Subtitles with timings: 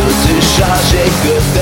[0.00, 1.61] surchargé que ta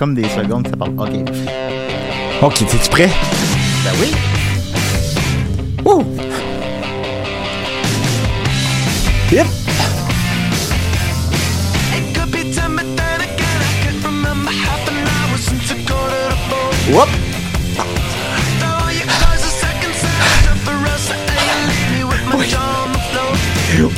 [0.00, 0.92] comme des secondes ça parle.
[0.98, 1.10] OK.
[2.40, 3.10] OK, t'es-tu prêt?
[3.84, 4.10] Ben oui.
[5.84, 6.02] Ouh!
[9.30, 9.46] Yep!
[16.90, 17.08] Whoop!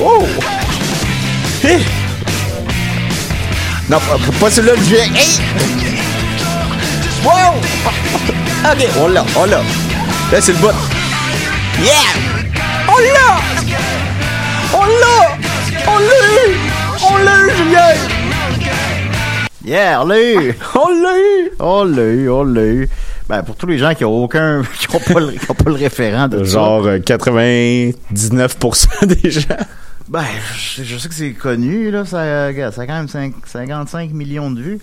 [0.01, 0.27] Oh!
[1.63, 2.02] Hey!
[3.91, 3.99] Non,
[4.41, 4.99] pas celui-là, le vieux.
[4.99, 5.41] Hey!
[7.25, 7.55] Wow!
[8.65, 9.57] Ok, on l'a, on l'a.
[9.59, 10.71] Là, c'est le bout.
[11.83, 11.91] Yeah!
[12.87, 13.41] On l'a!
[14.73, 15.37] On l'a!
[15.89, 16.55] On l'a eu!
[17.11, 17.95] On l'a eu, Julien!
[19.65, 20.55] Yeah, on l'a eu!
[20.77, 21.51] On l'a eu!
[21.59, 22.89] On l'a eu, on l'a eu.
[23.29, 25.71] Ben, pour tous les gens qui ont aucun, qui ont pas le, qui ont pas
[25.71, 29.41] le référent de Genre euh, 99% des gens.
[30.13, 30.27] Ben,
[30.59, 32.05] je, je sais que c'est connu, là.
[32.05, 34.79] Ça, ça a quand même 5 55 millions de vues.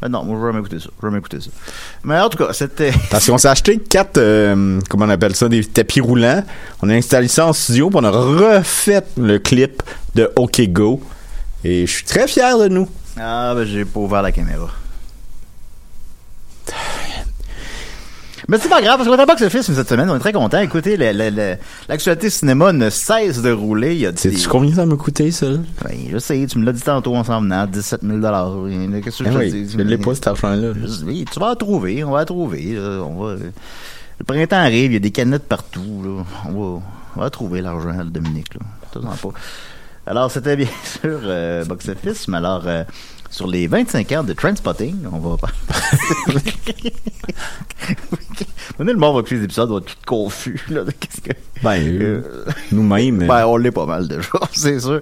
[0.00, 0.88] Ben non, moi, je vais jamais écouter ça.
[0.90, 1.50] Je vais jamais écouter ça.
[2.02, 2.90] Mais en tout cas, c'était.
[3.10, 6.42] Parce qu'on s'est acheté quatre, euh, comment on appelle ça, des tapis roulants.
[6.82, 9.84] On a installé ça en studio, puis on a refait le clip
[10.16, 11.00] de OK Go.
[11.62, 12.88] Et je suis très fier de nous.
[13.16, 14.68] Ah, ben, j'ai pas ouvert la caméra.
[18.48, 20.32] Mais c'est pas grave, parce qu'on est à Box Office cette semaine, on est très
[20.32, 20.58] contents.
[20.60, 20.96] Écoutez,
[21.88, 23.94] l'actualité cinéma ne cesse de rouler.
[23.94, 24.18] Il y a des...
[24.18, 25.46] Sais-tu combien ça m'a coûté, ça?
[25.88, 28.20] Oui, je sais, tu me l'as dit tantôt en s'en venant, 17 000
[29.02, 29.72] Qu'est-ce que Eh je te oui, dis?
[29.72, 30.72] je l'ai pas, cet argent-là.
[31.04, 32.74] Oui, tu vas en trouver, on va en trouver.
[32.74, 33.34] là, on va...
[34.18, 36.02] Le printemps arrive, il y a des canettes partout.
[36.04, 36.24] Là.
[36.46, 36.82] On, va,
[37.16, 38.54] on va trouver l'argent, Dominique.
[38.54, 39.00] Là.
[39.00, 39.28] Pas.
[40.06, 40.66] Alors, c'était bien
[41.00, 42.84] sûr euh, Box Office, mais alors, euh,
[43.32, 45.36] sur les 25 heures de Trendspotting, on va...
[48.78, 50.60] Le monde va écouter les épisodes, on va être tout confus.
[50.68, 51.30] Là, de qu'est-ce que...
[51.62, 53.26] Ben, euh, nous-mêmes.
[53.26, 55.00] Ben, on l'est pas mal déjà, c'est sûr.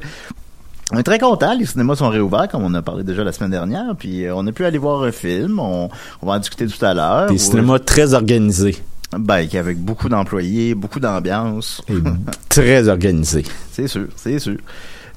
[0.93, 3.51] On est très content, les cinémas sont réouverts, comme on a parlé déjà la semaine
[3.51, 5.89] dernière, puis euh, on a pu aller voir un film, on,
[6.23, 7.27] on va en discuter tout à l'heure.
[7.27, 8.77] Des Ou- cinémas très organisés.
[9.17, 11.83] Ben, avec beaucoup d'employés, beaucoup d'ambiance.
[11.89, 11.95] Et
[12.49, 13.45] très organisés.
[13.73, 14.59] C'est sûr, c'est sûr.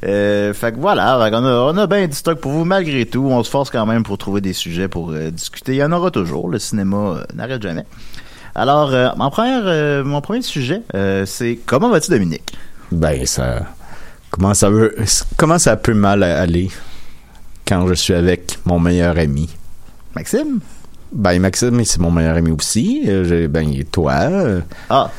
[0.03, 3.25] Euh, fait que voilà, a, on a bien du stock pour vous malgré tout.
[3.29, 5.73] On se force quand même pour trouver des sujets pour euh, discuter.
[5.73, 6.49] Il y en aura toujours.
[6.49, 7.85] Le cinéma euh, n'arrête jamais.
[8.55, 10.83] Alors, mon, premier, euh, mon premier sujet,
[11.25, 12.53] c'est comment vas-tu, Dominique?
[12.91, 13.63] Ben, ça.
[14.29, 14.95] Comment ça veut.
[15.37, 16.69] Comment ça peut mal aller
[17.67, 19.49] quand je suis avec mon meilleur ami?
[20.15, 20.59] Maxime?
[21.11, 23.09] Ben, Maxime, c'est mon meilleur ami aussi.
[23.49, 24.13] Ben, toi?
[24.87, 25.09] Ah,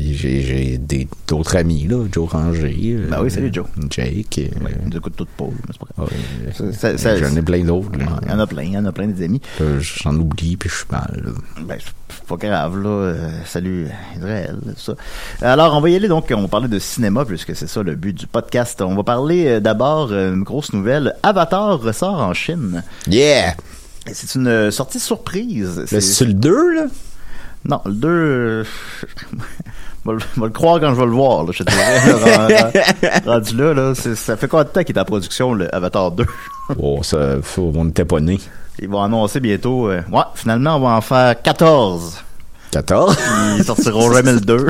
[0.00, 0.80] Puis j'ai,
[1.28, 2.06] d'autres amis, là.
[2.10, 2.74] Joe Ranger.
[2.84, 3.66] euh, Ben oui, salut, Joe.
[3.90, 4.38] Jake.
[4.38, 6.10] euh, ouais, il nous écoute toutes pas, mais c'est pas grave.
[6.88, 7.90] ouais, ça- J'en ai plein d'autres.
[8.22, 9.42] Il y en a plein, il y en a plein des amis.
[9.60, 11.20] Euh, J'en oublie, puis je suis mal.
[11.22, 11.32] là.
[11.66, 11.76] Ben,
[12.08, 12.88] c'est pas grave, là.
[12.88, 14.94] Euh, salut, Israël, tout ça.
[15.42, 17.94] Alors, on va y aller, donc, on va parler de cinéma, puisque c'est ça le
[17.94, 18.80] but du podcast.
[18.80, 21.14] On va parler euh, d'abord, euh, une grosse nouvelle.
[21.22, 22.82] Avatar ressort en Chine.
[23.06, 23.50] Yeah!
[24.06, 25.84] Et C'est une euh, sortie surprise.
[25.86, 26.86] C'est le 2, là?
[27.66, 28.64] Non, le 2...
[30.06, 30.10] je
[30.40, 31.70] vais le- croire quand je vais le voir, là, je te
[33.28, 36.24] rendu là, là, ça fait combien de temps qu'il est en production, le Avatar 2?
[36.78, 38.38] Oh, ça, faut, on n'était pas nés.
[38.78, 39.88] Ils vont annoncer bientôt...
[39.90, 42.22] euh, ouais, finalement, on va en faire 14.
[42.70, 43.18] 14?
[43.58, 44.68] Ils sortiront jamais le 2.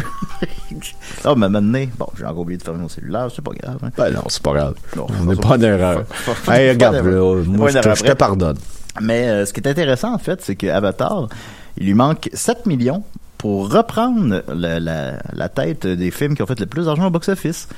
[1.25, 3.77] Ah, mais maintenant, bon, j'ai encore oublié de fermer mon cellulaire, c'est pas grave.
[3.85, 3.91] hein.
[3.99, 4.75] Ben non, c'est pas grave.
[4.97, 6.05] Non, on n'est pas pas- en erreur.
[6.09, 7.37] Faut- faut- Hey, regarde, là, d'erreur.
[7.47, 8.57] moi, je te, d'erreur je te pardonne.
[9.03, 11.29] Mais euh, ce qui est intéressant, en fait, c'est que Avatar,
[11.77, 13.03] il lui manque 7 millions
[13.41, 17.11] pour reprendre la, la, la tête des films qui ont fait le plus d'argent au
[17.11, 17.69] box-office.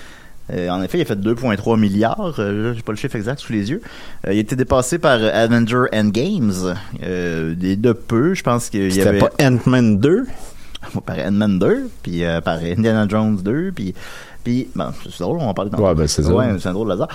[0.53, 2.35] Euh, en effet, il a fait 2,3 milliards.
[2.41, 3.81] Euh, j'ai pas le chiffre exact sous les yeux.
[4.27, 6.75] Euh, il a été dépassé par Avenger Endgames.
[7.05, 10.27] Euh, de peu, je pense qu'il y C'était avait pas Ant-Man 2?
[11.07, 13.95] par Ant-Man 2, puis euh, par Indiana Jones 2, puis
[14.43, 16.35] puis bon, c'est drôle, on en parle dans Ouais, ben, c'est ça.
[16.35, 17.09] Ouais, c'est un drôle de hasard.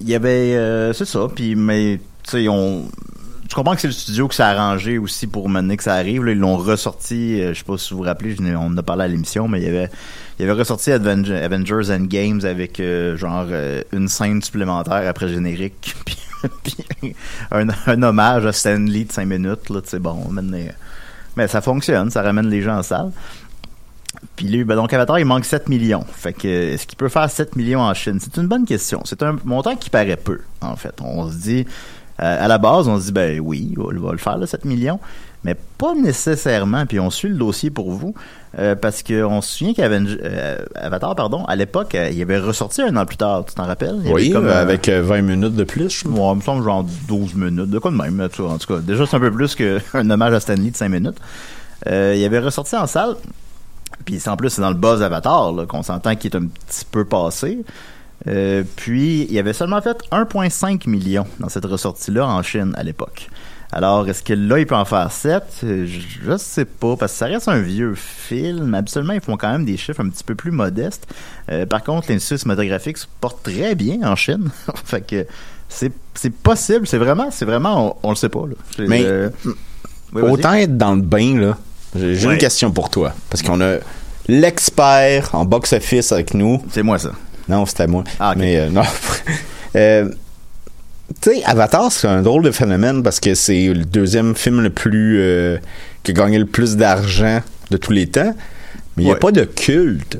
[0.00, 2.88] Il y avait c'est ça, puis mais tu sais on
[3.52, 6.24] je comprends que c'est le studio qui s'est arrangé aussi pour mener que ça arrive.
[6.24, 8.82] Là, ils l'ont ressorti, euh, je sais pas si vous vous rappelez, on en a
[8.82, 13.82] parlé à l'émission, mais il y avait, ressorti Avenger, Avengers Endgames avec euh, genre euh,
[13.92, 15.94] une scène supplémentaire après générique,
[16.64, 16.76] puis,
[17.50, 19.68] un, hommage à Stan Lee de 5 minutes.
[19.68, 20.56] Là, bon, maintenant,
[21.36, 23.10] mais ça fonctionne, ça ramène les gens en salle.
[24.34, 26.06] Puis lui, ben donc Avatar, il manque 7 millions.
[26.10, 28.18] Fait que est-ce qu'il peut faire 7 millions en Chine?
[28.18, 29.02] C'est une bonne question.
[29.04, 30.94] C'est un montant qui paraît peu, en fait.
[31.02, 31.66] On se dit,
[32.22, 35.00] à la base, on se dit, ben oui, il va le faire, là, 7 millions.
[35.44, 36.86] Mais pas nécessairement.
[36.86, 38.14] Puis on suit le dossier pour vous.
[38.58, 43.06] euh, parce qu'on se souvient qu'Avatar, pardon, à l'époque, euh, il avait ressorti un an
[43.06, 43.44] plus tard.
[43.46, 43.98] Tu t'en rappelles?
[44.04, 46.62] Il Oui, comme, euh, euh, avec euh, 20 minutes de plus, Moi, il me semble
[46.62, 48.80] genre 12 minutes, de quoi de même, là, tu vois, en tout cas.
[48.80, 49.78] Déjà, c'est un peu plus qu'un
[50.10, 51.16] hommage à Stanley de 5 minutes.
[51.88, 53.16] Euh, il avait ressorti en salle,
[54.04, 56.84] puis c'est- en plus, c'est dans le buzz Avatar, qu'on s'entend qu'il est un petit
[56.90, 57.58] peu passé.
[58.28, 63.28] Euh, puis, il avait seulement fait 1,5 million dans cette ressortie-là en Chine à l'époque.
[63.74, 65.42] Alors, est-ce que là, il peut en faire 7?
[65.64, 65.98] Euh, Je,
[66.30, 68.74] je sais pas, parce que ça reste un vieux film.
[68.74, 71.06] Absolument, ils font quand même des chiffres un petit peu plus modestes.
[71.50, 74.50] Euh, par contre, l'industrie cinématographique se porte très bien en Chine.
[74.84, 75.26] fait que
[75.68, 75.90] c'est
[76.42, 78.44] possible, c'est vraiment, c'est vraiment, on, on le sait pas.
[78.46, 78.84] Là.
[78.86, 79.52] Mais, euh, oui,
[80.12, 80.30] vas-y.
[80.30, 81.56] Autant être dans le bain, là.
[81.96, 82.34] J'ai j'ai Ouais.
[82.34, 83.14] une question pour toi.
[83.30, 83.76] Parce qu'on a
[84.28, 86.62] l'expert en box-office avec nous.
[86.70, 87.12] C'est moi, ça.
[87.52, 88.02] Non, c'était moi.
[88.18, 88.34] Ah.
[88.36, 88.82] Mais euh, non.
[89.74, 90.06] Euh,
[91.22, 94.68] tu sais, Avatar, c'est un drôle de phénomène parce que c'est le deuxième film le
[94.68, 95.18] plus.
[95.18, 95.56] euh,
[96.02, 97.40] qui a gagné le plus d'argent
[97.70, 98.34] de tous les temps.
[98.96, 100.18] Mais il n'y a pas de culte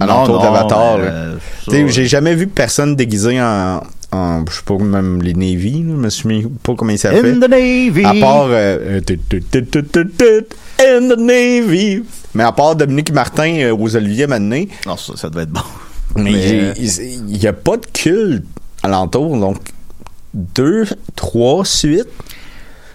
[0.00, 0.96] Non, alentour non, d'Avatar.
[1.00, 1.34] euh,
[1.66, 3.82] ça, Tu sais, J'ai jamais vu personne déguisé en.
[4.12, 7.36] en je sais pas, même les Navy, je me souviens pas comment ils s'appellent.
[7.36, 8.04] In the Navy.
[8.06, 8.46] À part.
[8.48, 9.00] euh,
[10.80, 12.02] in the Navy.
[12.34, 15.60] Mais à part Dominique Martin euh, aux Olivier Mané, Non, ça, ça devait être bon.
[16.16, 18.44] Mais Mais, il n'y a pas de culte
[18.82, 19.38] alentour.
[19.38, 19.58] Donc,
[20.34, 20.84] deux,
[21.16, 22.06] trois suites?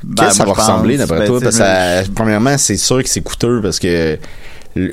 [0.04, 1.40] Ben, Qu'est-ce que ça va je ressembler d'après ben, toi?
[1.42, 4.18] Parce ça- je- premièrement, c'est sûr que c'est coûteux parce que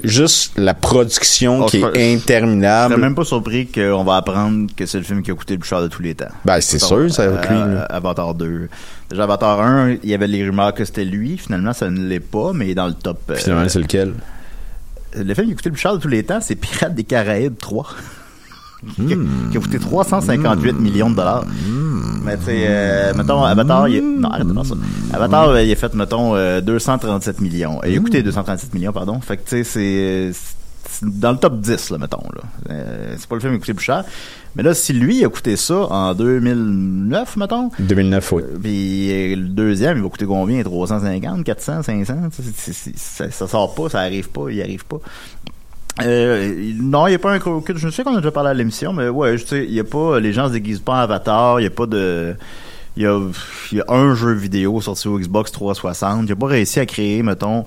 [0.02, 2.97] juste la production Oh, qui je- est Je interminable.
[2.97, 5.69] même pas surpris qu'on va apprendre que c'est le film qui a coûté le plus
[5.69, 6.25] cher de tous les temps.
[6.45, 7.85] Ben, c'est sûr, ça va Euh.
[7.90, 8.69] Avatar 2.
[9.11, 11.37] Déjà, Avatar 1, il y avait les rumeurs que c'était lui.
[11.37, 13.19] Finalement, ça ne l'est pas, mais il est dans le top.
[13.31, 14.14] euh, Finalement, c'est lequel?
[15.16, 17.04] Le film qui a coûté le plus cher de tous les temps, c'est Pirates des
[17.04, 17.87] Caraïbes 3.
[18.97, 19.50] qui, a, Hmm.
[19.50, 21.44] qui a coûté 358 millions de dollars.
[22.23, 24.75] Mais tu sais, euh, mettons, Avatar, il est- non, arrête de faire ça.
[25.14, 27.80] Avatar, euh, il a fait, mettons, euh, 237 millions.
[27.83, 29.21] Euh, Il a coûté 237 millions, pardon.
[29.21, 30.33] Fait que tu sais, c'est
[30.90, 32.23] c'est dans le top 10, là, mettons.
[32.35, 32.42] Là.
[32.71, 34.04] Euh, c'est pas le film qui a coûté le plus cher.
[34.56, 38.42] Mais là, si lui a coûté ça en 2009, mettons, 2009, oui.
[38.62, 40.62] puis euh, le deuxième, il va coûter combien?
[40.62, 44.84] 350, 400, 500 C'est- c'est- c'est- ça, ça sort pas, ça arrive pas, il arrive
[44.84, 44.99] pas.
[46.02, 47.78] Euh, il- non, il n'y a pas un culte.
[47.78, 49.84] Je sais qu'on a déjà parlé à l'émission, mais ouais, je sais, il y a
[49.84, 52.34] pas, les gens se déguisent pas en avatar, il y a pas de,
[52.96, 53.20] il y a,
[53.73, 56.87] il y a un jeu vidéo sorti au Xbox 360, il a pas réussi à
[56.87, 57.64] créer, mettons,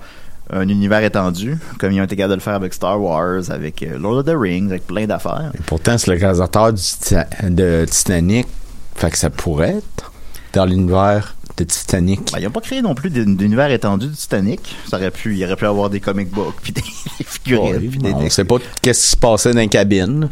[0.52, 3.84] un univers étendu, comme ils ont été capables de le faire avec Star Wars, avec
[3.84, 5.52] euh, Lord of the Rings, avec plein d'affaires.
[5.54, 8.48] Et pourtant, c'est le réalisateur du Tita- de Titanic.
[8.96, 10.12] Fait que ça pourrait être
[10.54, 12.32] dans l'univers de Titanic.
[12.34, 14.76] Ben, ils n'ont pas créé non plus d'un- d'univers étendu du Titanic.
[14.90, 16.82] Ça aurait pu, il aurait pu avoir des comic books, puis des
[17.26, 17.74] figurines.
[17.74, 20.30] Ouais, puis des- on des- sait pas qu'est-ce qui se passait dans la cabine.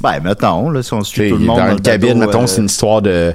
[0.00, 2.42] Ben, mettons, là, si on suit tout le monde dans le une cabine, bateau, mettons,
[2.44, 3.34] euh, c'est une histoire de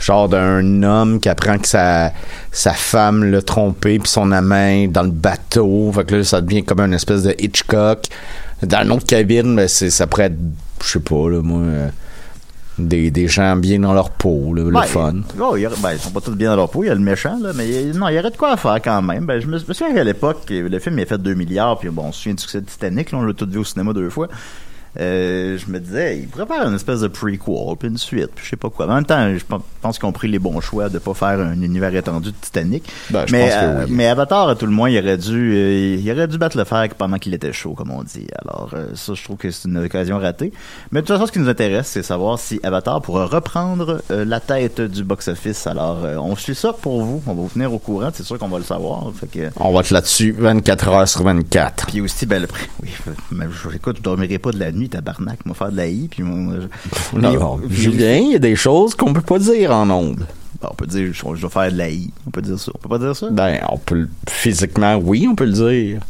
[0.00, 2.12] genre d'un homme qui apprend que sa,
[2.52, 5.90] sa femme l'a trompé puis son amant dans le bateau.
[5.94, 8.04] Fait que là, ça devient comme une espèce de Hitchcock.
[8.62, 10.38] Dans une autre cabine, ben, c'est, ça pourrait être,
[10.82, 11.88] je sais pas, là, moi, euh,
[12.78, 15.14] des, des gens bien dans leur peau, là, le Ben, fun.
[15.40, 17.00] oh, il ben, ils sont pas tous bien dans leur peau, il y a le
[17.00, 19.24] méchant, là, mais il non, il y aurait de quoi à faire quand même.
[19.26, 22.04] Ben, je me, souviens qu'à l'époque, le film il a fait 2 milliards, puis bon,
[22.08, 24.10] on se souvient du succès de Titanic, là, on l'a tout vu au cinéma deux
[24.10, 24.28] fois.
[25.00, 27.36] Euh, je me disais, il pourrait faire une espèce de prequel,
[27.78, 28.86] puis une suite, puis je sais pas quoi.
[28.86, 31.38] En même temps, je pen- pense qu'ils ont pris les bons choix de pas faire
[31.40, 32.84] un univers étendu de Titanic.
[33.10, 33.90] Ben, je mais, pense que euh, oui.
[33.92, 36.64] mais Avatar, à tout le moins, il aurait dû, euh, il aurait dû battre le
[36.64, 38.26] fer pendant qu'il était chaud, comme on dit.
[38.44, 40.52] Alors, euh, ça, je trouve que c'est une occasion ratée.
[40.92, 44.40] Mais de toute façon, ce qui nous intéresse, c'est savoir si Avatar pourra reprendre la
[44.40, 45.66] tête du box-office.
[45.66, 47.22] Alors, on suit ça pour vous.
[47.26, 48.08] On va vous tenir au courant.
[48.14, 49.10] C'est sûr qu'on va le savoir.
[49.18, 51.86] Fait que, On va être là-dessus 24 heures sur 24.
[51.86, 52.66] puis aussi, ben, le prix.
[52.82, 52.90] Oui,
[53.30, 55.44] mais je, écoute, je dormirai pas de la nuit, tabarnak.
[55.46, 58.34] Moi, faire de la I, puis moi, je- Non, puis- non, puis- Julien, il y
[58.36, 60.26] a des choses qu'on peut pas dire en ondes.
[60.62, 62.10] Bon, on peut dire, je, je vais faire de la I.
[62.26, 62.72] On peut dire ça.
[62.74, 63.28] On peut pas dire ça?
[63.30, 66.00] Ben, on peut physiquement, oui, on peut le dire.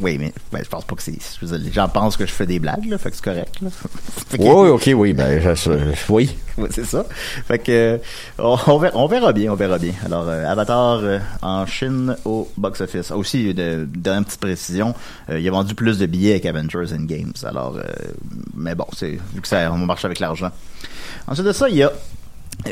[0.00, 1.18] Oui, mais ben, je pense pas que c'est.
[1.42, 3.60] Les gens pensent que je fais des blagues, là, fait que c'est correct.
[3.60, 3.68] Là.
[4.32, 6.36] Que- Oui, oui, ok, oui, ben, je- je- oui.
[6.70, 7.04] C'est ça.
[7.46, 7.98] Fait que euh,
[8.38, 9.92] on, on verra, on verra bien, on verra bien.
[10.04, 13.10] Alors euh, Avatar euh, en Chine au box office.
[13.12, 14.94] Aussi de dernière petite précision,
[15.30, 17.32] euh, il a vendu plus de billets avec Avengers Games.
[17.44, 17.82] Alors euh,
[18.54, 20.50] mais bon, c'est vu que ça on marche avec l'argent.
[21.26, 21.92] Ensuite de ça, il y a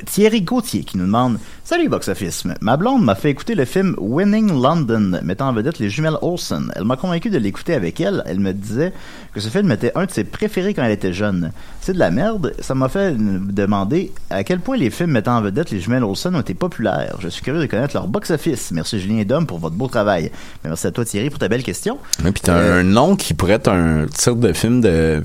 [0.07, 3.95] Thierry Gauthier qui nous demande Salut Box Office, ma blonde m'a fait écouter le film
[3.99, 6.73] Winning London mettant en vedette les jumelles Olsen.
[6.77, 8.23] Elle m'a convaincu de l'écouter avec elle.
[8.27, 8.93] Elle me disait
[9.35, 11.53] que ce film était un de ses préférés quand elle était jeune.
[11.81, 12.55] C'est de la merde.
[12.61, 16.35] Ça m'a fait demander à quel point les films mettant en vedette les jumelles Olsen
[16.35, 17.17] ont été populaires.
[17.21, 18.71] Je suis curieux de connaître leur box office.
[18.73, 20.31] Merci Julien et Dom pour votre beau travail.
[20.65, 21.99] Merci à toi Thierry pour ta belle question.
[22.27, 25.23] Et puis t'as Euh, un nom qui pourrait être un titre de film de,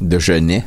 [0.00, 0.64] de Genet.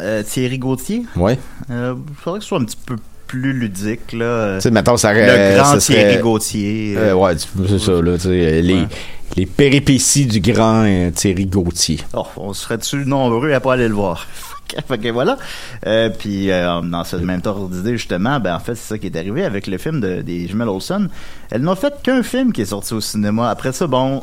[0.00, 1.38] Euh, Thierry Gauthier, Ouais.
[1.70, 4.54] euh, faudrait que ce soit un petit peu plus ludique là.
[4.56, 6.94] Tu sais, mettons, ça le grand ça serait- Thierry Gauthier.
[6.96, 8.88] Euh, ouais, tu- c'est ça, là, tu sais, les, Ouais.
[9.36, 11.98] les péripéties du grand euh, Thierry Gauthier.
[12.14, 14.26] Oh, on serait-tu nombreux à pas aller le voir?
[14.88, 15.36] fait que voilà.
[15.86, 19.06] Euh, puis euh, dans ce même ordre d'idée, justement, ben en fait, c'est ça qui
[19.06, 21.08] est arrivé avec le film de, des jumelles Olsen.
[21.50, 23.50] Elles n'ont fait qu'un film qui est sorti au cinéma.
[23.50, 24.22] Après ça, bon,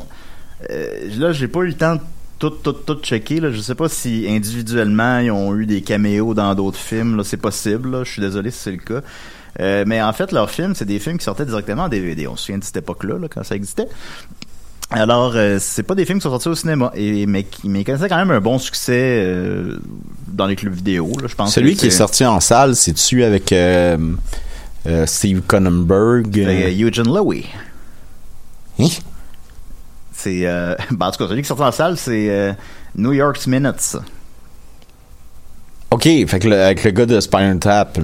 [0.70, 0.86] euh,
[1.18, 2.00] là, j'ai pas eu le temps de
[2.38, 3.40] tout, tout, tout checker.
[3.40, 3.50] Là.
[3.50, 7.16] Je sais pas si individuellement, ils ont eu des caméos dans d'autres films.
[7.16, 7.90] Là, c'est possible.
[7.90, 8.04] Là.
[8.04, 9.00] Je suis désolé si c'est le cas.
[9.60, 12.26] Euh, mais en fait, leurs films, c'est des films qui sortaient directement en DVD.
[12.28, 13.88] On se souvient de cette époque-là, là, quand ça existait.
[14.90, 17.80] Alors, euh, c'est pas des films qui sont sortis au cinéma, et, mais qui mais
[17.80, 19.78] qui connaissaient quand même un bon succès euh,
[20.28, 21.10] dans les clubs vidéo.
[21.20, 23.96] Là, je pense Celui que qui est sorti en salle, c'est dessus avec euh,
[25.06, 26.36] Steve Cronenberg.
[26.38, 27.46] Eugene Levy.
[28.78, 28.86] hein?
[30.16, 32.52] C'est, euh, ben, en tout cas, celui qui est sorti en salle, c'est euh,
[32.96, 33.96] New York's Minutes.
[35.90, 37.98] Ok, fait que le- avec le gars de Spinal Tap.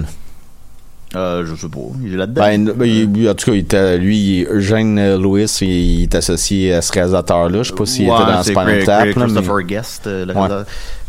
[1.15, 2.41] Euh, je sais pas, il est là-dedans.
[2.41, 6.73] Ben, ben, il- en tout cas, il était, lui, Eugène Lewis, il, il est associé
[6.73, 7.61] à ce réalisateur-là.
[7.61, 9.05] Je sais pas s'il Ouais, était dans Spinal Tap.
[9.05, 10.65] Là, mais- Christopher Guest, euh, Ouais.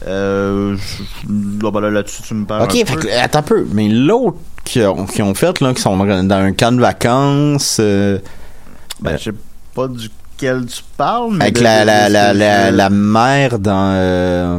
[0.06, 0.76] Euh,
[1.62, 3.00] là, ben là, tu me parles Ok, un fait peu.
[3.02, 3.66] que, attends un peu.
[3.73, 7.78] Mais l'autre qui ont, qui ont fait, là, qui sont dans un camp de vacances,
[7.80, 8.18] euh,
[9.00, 9.32] Ben, je sais
[9.75, 9.88] pas
[10.36, 11.44] duquel tu parles, mais...
[11.44, 14.58] avec la, de- la, la, la, la mère dans euh,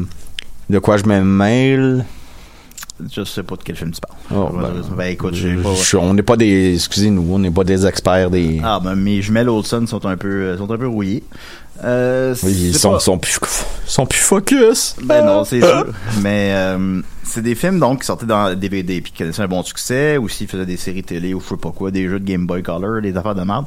[0.69, 2.05] De quoi je me mêle.
[3.13, 4.17] Je sais pas de quel film tu parles.
[4.33, 4.95] Oh, ben.
[4.95, 5.73] Ben, écoute, j'ai Je- pas...
[5.75, 6.75] je- on n'est pas des.
[6.75, 8.61] Excusez-nous, on n'est pas des experts des.
[8.63, 11.23] Ah, ben, mes jumelles Olsen sont un peu, euh, sont un peu rouillées.
[11.83, 13.37] Euh, oui, ils sont, pas- sont, plus,
[13.85, 14.95] sont plus focus.
[15.03, 15.87] Ben non, c'est sûr.
[16.21, 19.61] Mais euh, c'est des films donc qui sortaient dans DVD puis qui connaissaient un bon
[19.61, 20.15] succès.
[20.15, 22.47] Aussi, ils faisaient des séries télé ou je sais pas quoi, des jeux de Game
[22.47, 23.65] Boy Color, des affaires de merde.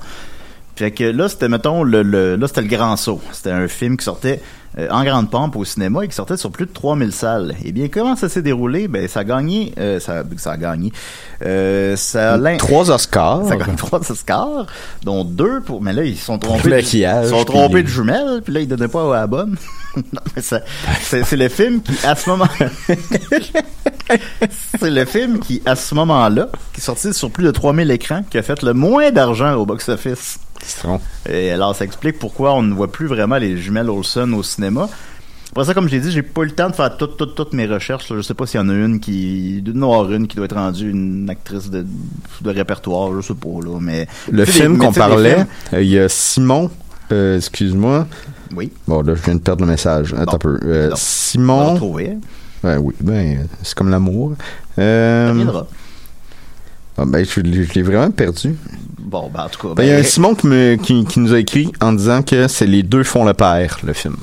[0.79, 3.21] Fait que là, c'était, mettons, le, le- là, c'était le grand saut.
[3.33, 4.41] C'était un film qui sortait
[4.79, 7.55] euh, en grande pompe au cinéma et qui sortait sur plus de 3000 salles.
[7.65, 8.87] Eh bien, comment ça s'est déroulé?
[8.87, 10.93] Ben, ça a gagné, euh, ça, ça a gagné,
[11.45, 13.47] euh, ça a Trois Oscars.
[13.49, 14.67] ça gagne trois Oscars,
[15.03, 15.83] dont deux pour.
[15.83, 16.63] Mais là, ils sont trompés.
[16.69, 16.87] de-
[17.25, 19.57] Ils sont trompés de jumelles, puis là, ils donnaient pas à la bonne.
[20.37, 22.47] c'est le film qui, à ce moment.
[24.79, 28.23] c'est le film qui, à ce moment-là, qui est sorti sur plus de 3000 écrans,
[28.31, 30.39] qui a fait le moins d'argent au box-office.
[30.65, 31.01] Citron.
[31.29, 34.89] Et alors, ça explique pourquoi on ne voit plus vraiment les jumelles Olsen au cinéma.
[35.51, 37.53] Après ça, comme j'ai dit, j'ai pas eu le temps de faire toutes, toutes, toutes
[37.55, 38.11] mes recherches.
[38.11, 38.17] là.
[38.17, 40.55] Je sais pas s'il y en a une qui, d'une noire une qui doit être
[40.57, 41.87] rendue une actrice de,
[42.43, 44.07] de répertoire, je sais pas, là, mais.
[44.31, 46.71] Le film qu'on parlait, euh, il y a Simon.
[47.13, 48.07] euh, excuse-moi.
[48.55, 48.71] Oui.
[48.87, 50.13] Bon, là, je viens de perdre le message.
[50.15, 50.35] Attends Bon.
[50.37, 50.59] un peu.
[50.65, 50.87] Euh, Non.
[50.89, 52.21] On va Simon.
[52.63, 54.35] Ben oui, ben, c'est comme l'amour.
[54.79, 55.67] Euh, Ça viendra.
[56.99, 58.57] Ah, ben, je, l'ai- je l'ai vraiment perdu.
[59.09, 59.75] Bon, ben, en tout cas.
[59.75, 61.93] Ben, il y a ben, un Simon qui, me- qui, qui nous a écrit en
[61.93, 64.17] disant que c'est les deux font le père, le film.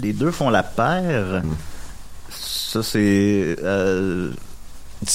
[0.00, 1.42] les deux font la paire?
[2.30, 3.56] Ça, c'est.
[3.62, 4.30] euh,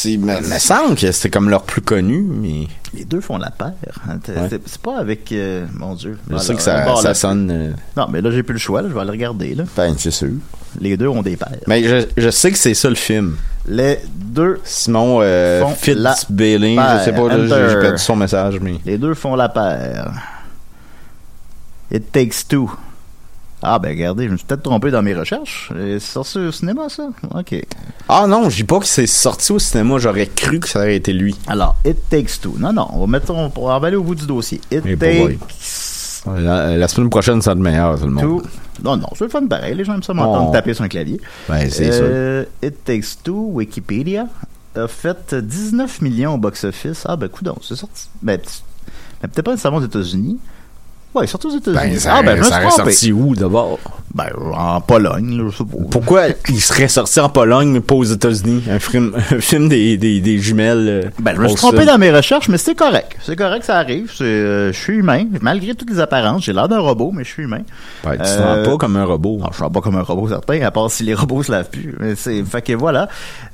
[0.05, 3.73] Il me, semble que c'était comme leur plus connu, mais les deux font la paire.
[4.09, 4.17] hein.
[4.27, 4.47] Ouais.
[4.49, 5.31] C'est c'est pas avec.
[5.31, 6.17] euh, mon Dieu.
[6.29, 7.51] je sais Alors, que ça, bon, ça là, sonne.
[7.51, 8.81] euh, Non, mais là, j'ai plus le choix.
[8.81, 9.53] là, je vais aller regarder.
[9.53, 9.65] Là.
[9.77, 10.31] Ben, c'est sûr.
[10.79, 11.59] Les deux ont des paires.
[11.67, 13.35] Mais je, je sais que c'est ça le film.
[13.67, 14.59] Les deux.
[14.63, 17.29] Simon euh, Font la Fitzbilling, je sais pas,
[17.69, 18.75] j'ai perdu son message, mais.
[18.85, 20.11] Les deux font la paire.
[21.91, 22.71] It Takes Two.
[23.63, 25.71] Ah, ben regardez, je me suis peut-être trompé dans mes recherches.
[25.75, 27.09] C'est sorti au cinéma, ça?
[27.35, 27.63] OK.
[28.09, 30.95] Ah non, je dis pas que c'est sorti au cinéma, j'aurais cru que ça aurait
[30.95, 31.35] été lui.
[31.47, 32.55] Alors, It Takes Two.
[32.57, 34.59] Non, non, on va mettre, on, va aller au bout du dossier.
[34.71, 34.83] It.
[34.97, 35.37] Takes
[36.25, 38.23] La, la semaine prochaine, ça va être meilleur, tout le monde.
[38.23, 38.41] Two.
[38.83, 39.75] Non, non, c'est le fun pareil.
[39.75, 40.53] Les gens aiment ça m'entendre Oh.
[40.53, 41.19] taper sur un clavier.
[41.49, 44.27] Ben, c'est Euh, It Takes Two, Wikipédia,
[44.75, 47.03] a fait 19 millions au box-office.
[47.07, 48.07] Ah, ben, coudon, c'est sorti.
[48.21, 48.39] Ben,
[49.21, 50.39] mais peut-être pas nécessairement aux États-Unis.
[51.13, 51.57] Ouais, surtout aux.
[51.57, 51.91] États-Unis.
[51.93, 52.91] Ben, ça, ah, ben, je ça trompé.
[52.91, 53.79] sorti où d'abord?
[54.13, 55.77] Ben, en Pologne, là, je sais pas.
[55.89, 58.63] Pourquoi il serait sorti en Pologne, mais pas aux États-Unis?
[58.69, 60.87] Un film, un film des, des, des jumelles.
[61.05, 63.15] euh, Ben, je me suis trompé dans mes recherches, mais c'est correct.
[63.21, 64.11] C'est correct, ça arrive.
[64.21, 65.25] Euh, je suis humain.
[65.41, 67.61] Malgré toutes les apparences, j'ai l'air d'un robot, mais je suis humain.
[68.03, 69.37] Ben, tu te Euh, sens pas comme un robot.
[69.39, 71.69] Non, je suis pas comme un robot certain, à part si les robots se lavent
[71.69, 71.95] plus.
[71.99, 73.07] Mais c'est, fait que voilà.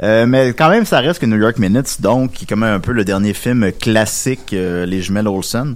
[0.04, 2.80] Euh, mais quand même, ça reste que New York Minutes, donc, qui est comme un
[2.80, 5.76] peu le dernier film classique, euh, les jumelles Olsen,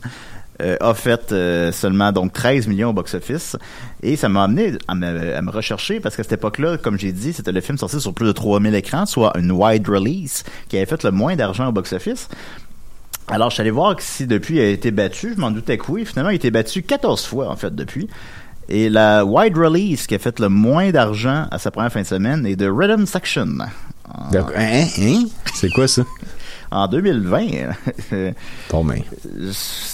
[0.61, 3.57] euh, a fait euh, seulement donc 13 millions au box-office.
[4.03, 7.11] Et ça m'a amené à me, à me rechercher parce qu'à cette époque-là, comme j'ai
[7.11, 10.77] dit, c'était le film sorti sur plus de 3000 écrans, soit une wide release, qui
[10.77, 12.29] avait fait le moins d'argent au box-office.
[13.27, 15.33] Alors, je suis allé voir si depuis il a été battu.
[15.35, 16.05] Je m'en doutais que oui.
[16.05, 18.09] Finalement, il a été battu 14 fois, en fait, depuis.
[18.67, 22.07] Et la wide release qui a fait le moins d'argent à sa première fin de
[22.07, 23.47] semaine est de Rhythm Section.
[24.31, 25.23] Donc, hein, hein?
[25.53, 26.03] C'est quoi ça?
[26.71, 27.47] En 2020.
[28.69, 29.01] Bon, ben,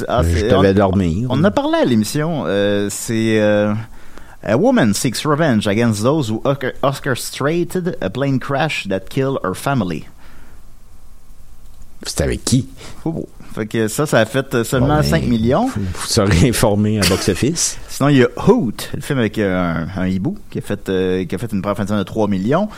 [0.07, 1.27] Ah, je devais on- dormir.
[1.29, 2.43] On en a parlé à l'émission.
[2.45, 3.73] euh, c'est euh,
[4.43, 6.41] A woman seeks revenge against those who
[6.83, 10.05] orchestrated a plane crash that killed her family.
[12.03, 12.67] C'était avec qui?
[13.05, 13.27] Oh.
[13.55, 15.67] Fait que ça, ça a fait euh, seulement Bon, ben, 5 millions.
[15.67, 17.79] Vous, serez informé à Box Office.
[17.89, 19.57] Sinon, il y a Hoot, le film avec euh,
[19.97, 22.27] un, un hibou, qui a fait, euh, qui a fait une première fin de 3
[22.27, 22.69] millions.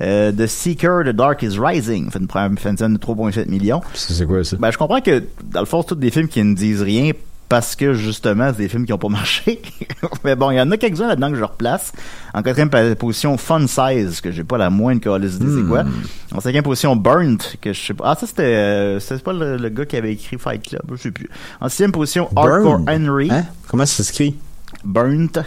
[0.00, 3.48] Euh, The Seeker, The Dark is Rising, fait une première fin de semaine de 3,7
[3.48, 3.82] millions.
[3.94, 4.56] C'est quoi ça?
[4.58, 7.12] Ben, je comprends que, dans le fond, c'est tous des films qui ne disent rien
[7.50, 9.60] parce que, justement, c'est des films qui n'ont pas marché.
[10.24, 11.92] Mais bon, il y en a quelques-uns là-dedans que je replace.
[12.32, 15.84] En quatrième position, Fun Size, que j'ai pas la moindre idée c'est quoi.
[16.32, 18.12] En cinquième position, Burnt, que je sais pas.
[18.12, 20.96] Ah, ça, c'était, euh, c'était pas le, le gars qui avait écrit Fight Club, je
[20.96, 21.28] sais plus.
[21.60, 22.82] En sixième position, Hardcore.
[22.88, 23.28] Henry.
[23.32, 23.44] Hein?
[23.68, 24.36] Comment ça s'écrit?
[24.84, 25.40] Burnt.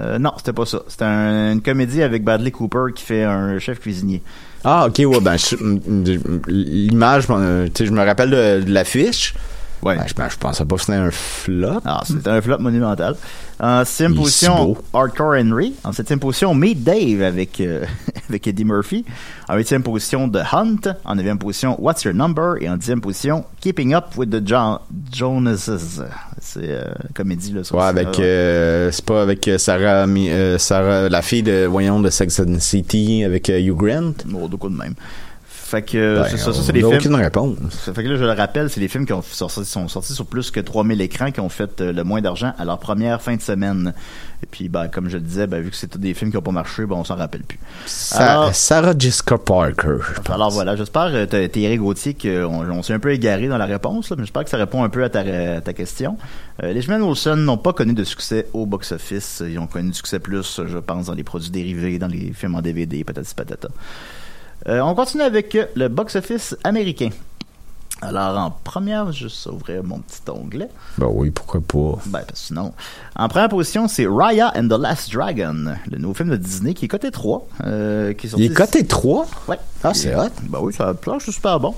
[0.00, 0.82] Euh, non, c'était pas ça.
[0.88, 4.22] C'était un- une comédie avec Bradley Cooper qui fait un chef cuisinier.
[4.64, 5.36] Ah, ok, ouais, ben,
[6.48, 9.34] l'image, euh, tu sais, je me rappelle de l'affiche.
[9.82, 9.96] Ouais.
[9.96, 11.80] Ben, je, ben, je pensais pas que c'était un flop.
[11.84, 13.16] Ah, c'était un flop monumental.
[13.58, 14.76] En sixième position.
[14.92, 15.74] Hardcore Henry.
[15.84, 17.84] En septième position, Meet Dave avec, euh,
[18.28, 19.04] avec Eddie Murphy.
[19.48, 20.80] En huitième position, The Hunt.
[21.04, 22.54] En neuvième position, What's Your Number?
[22.60, 24.80] Et en dixième position, Keeping Up with the Jo-
[25.12, 26.02] Jonases.
[26.40, 27.60] C'est euh, comédie, là.
[27.72, 30.06] Ouais, avec, euh, c'est pas avec euh, Sarah,
[30.58, 34.12] Sarah, la fille de, voyons, de Sex and City, avec Hugh Grant.
[34.26, 34.94] Bon, de quoi de même.
[35.70, 36.94] Fait que, Ben, ça, ça, c'est des films.
[36.94, 37.56] aucune réponse.
[37.84, 40.14] Ça fait que là, je le rappelle, c'est des films qui ont sorti- sont sortis
[40.14, 43.22] sur plus que 3000 écrans, qui ont fait euh, le moins d'argent à leur première
[43.22, 43.94] fin de semaine.
[44.42, 46.42] Et puis, ben, comme je le disais, ben, vu que c'est des films qui n'ont
[46.42, 47.58] pas marché, ben, on s'en rappelle plus.
[47.86, 49.98] Sa- Alors- Sarah Jessica Parker.
[50.26, 50.32] je.
[50.32, 53.66] Alors voilà, j'espère, euh, Th- Thierry Gauthier, qu'on on s'est un peu égaré dans la
[53.66, 56.16] réponse, là, mais j'espère que ça répond un peu à ta, à ta question.
[56.64, 59.44] Euh, les Jumelles Olsen n'ont pas connu de succès au box-office.
[59.48, 62.56] Ils ont connu du succès plus, je pense, dans les produits dérivés, dans les films
[62.56, 63.68] en DVD, patati patata.
[64.68, 67.10] Euh, on continue avec euh, le box-office américain.
[68.02, 70.68] Alors, en première, juste ouvrir mon petit onglet.
[70.96, 71.98] Ben oui, pourquoi pas?
[72.06, 72.72] Ben, parce que sinon.
[73.14, 76.86] En première position, c'est Raya and the Last Dragon, le nouveau film de Disney qui
[76.86, 77.46] est coté 3.
[77.66, 79.26] euh, qui est sorti Il est coté 3?
[79.48, 79.58] Ouais.
[79.84, 80.30] Ah, c'est hot.
[80.44, 81.74] Ben oui, ça planche c'est super bon.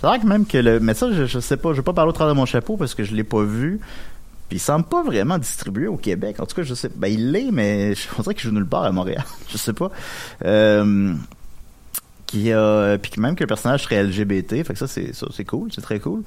[0.00, 0.78] C'est vrai que même que le.
[0.78, 2.76] Mais ça, je, je sais pas, je vais pas parler au travers de mon chapeau
[2.76, 3.80] parce que je l'ai pas vu.
[4.50, 6.36] Puis il semble pas vraiment distribué au Québec.
[6.40, 6.90] En tout cas, je sais.
[6.94, 9.24] Ben il l'est, mais je dirait qu'il joue nulle part à Montréal.
[9.48, 9.90] je sais pas.
[10.44, 11.14] Euh,
[12.32, 15.26] qui a puis que même que le personnage serait LGBT, fait que ça c'est ça
[15.32, 16.22] c'est cool, c'est très cool.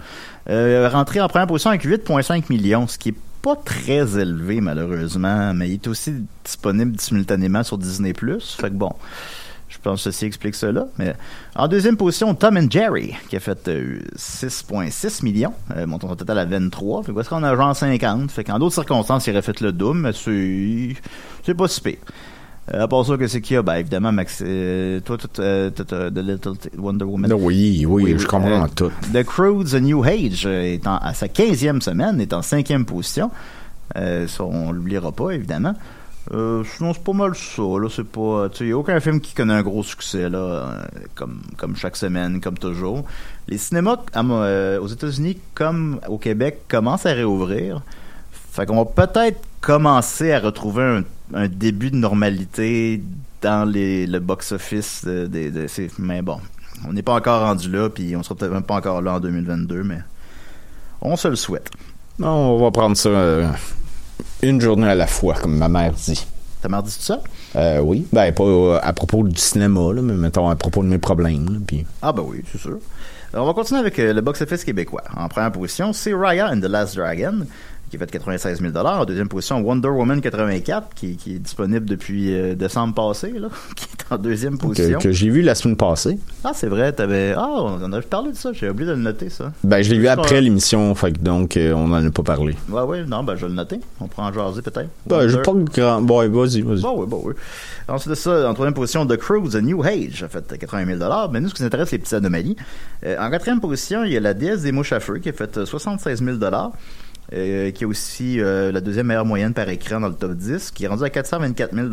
[0.49, 5.53] Euh, rentré en première position avec 8.5 millions, ce qui est pas très élevé malheureusement,
[5.55, 6.13] mais il est aussi
[6.43, 8.13] disponible simultanément sur Disney+.
[8.13, 8.91] Fait que bon,
[9.67, 10.87] je pense que ceci explique cela.
[10.99, 11.15] Mais
[11.55, 16.15] en deuxième position, Tom and Jerry, qui a fait euh, 6,6 millions, euh, montant son
[16.15, 17.03] total à 23.
[17.03, 18.29] Fait parce qu'on a genre 50.
[18.29, 20.95] Fait qu'en d'autres circonstances, il aurait fait le double, mais c'est,
[21.43, 21.97] c'est pas si pire.
[22.73, 23.61] Euh, à part ça, que c'est qu'il y a?
[23.61, 27.29] Ben, évidemment, Max, euh, toi, euh, t'as The Little Wonder Woman.
[27.29, 28.91] Non, oui, oui, je comprends Euh, tout.
[29.13, 33.29] The Crew, The New Age, est en- à sa 15e semaine, est en cinquième position.
[33.95, 35.75] Ça, on l'oubliera pas, évidemment.
[36.31, 37.61] Sinon, c'est pas mal ça.
[37.61, 38.49] Là, c'est pas.
[38.49, 40.81] Tu sais, aucun film qui connaît un gros succès, là,
[41.13, 43.05] comme, comme chaque semaine, comme toujours.
[43.47, 44.23] Les cinémas à
[44.81, 47.83] aux États-Unis, comme au Québec, commencent à réouvrir.
[48.31, 53.01] Fait qu'on va peut-être commencer à retrouver un, un début de normalité
[53.41, 55.67] dans les, le box-office de, de- de.
[55.99, 56.39] Mais bon,
[56.87, 59.19] on n'est pas encore rendu là, puis on sera peut-être même pas encore là en
[59.19, 59.99] 2022, mais
[61.01, 61.69] on se le souhaite.
[62.19, 63.47] Non, on va prendre ça euh,
[64.41, 66.25] une journée à la fois, comme ma mère dit.
[66.61, 67.21] T'as marre dit tout ça?
[67.55, 70.87] Euh, oui, ben pas euh, à propos du cinéma, là, mais mettons à propos de
[70.87, 71.45] mes problèmes.
[71.49, 72.77] là, puis Ah ben oui, c'est sûr.
[73.33, 75.03] Alors, on va continuer avec le box-office québécois.
[75.15, 77.45] En première position, c'est Raya and the Last Dragon,
[77.97, 81.85] qui a fait 96 000 En deuxième position, Wonder Woman 84, qui, qui est disponible
[81.85, 84.99] depuis euh, décembre passé, là, qui est en deuxième position.
[84.99, 86.17] que, que j'ai vu la semaine passée.
[86.43, 87.33] Ah, c'est vrai, t'avais...
[87.37, 89.51] Ah, on en avait parlé de ça, j'ai oublié de le noter, ça.
[89.63, 92.55] Ben je l'ai vu après l'émission, fait que donc euh, on en a pas parlé.
[92.69, 93.79] Ouais, ouais, non, ben je vais le noter.
[93.99, 94.89] On pourra en jaser peut-être.
[95.05, 96.01] Ben Wonder- pas grand.
[96.01, 96.81] Bon, vas-y, vas-y.
[96.81, 97.33] Bon, oui, bon, oui.
[97.87, 101.29] Ensuite de ça, en troisième position, The Crew, The New Age, a fait 80 000
[101.31, 102.55] Mais nous, ce qui nous intéresse, c'est les petites anomalies.
[103.05, 105.33] Euh, en quatrième position, il y a La déesse des mouches à feu, qui a
[105.33, 106.37] fait euh, 76 000
[107.33, 110.71] euh, qui est aussi euh, la deuxième meilleure moyenne par écran dans le top 10,
[110.71, 111.87] qui est rendu à 424 000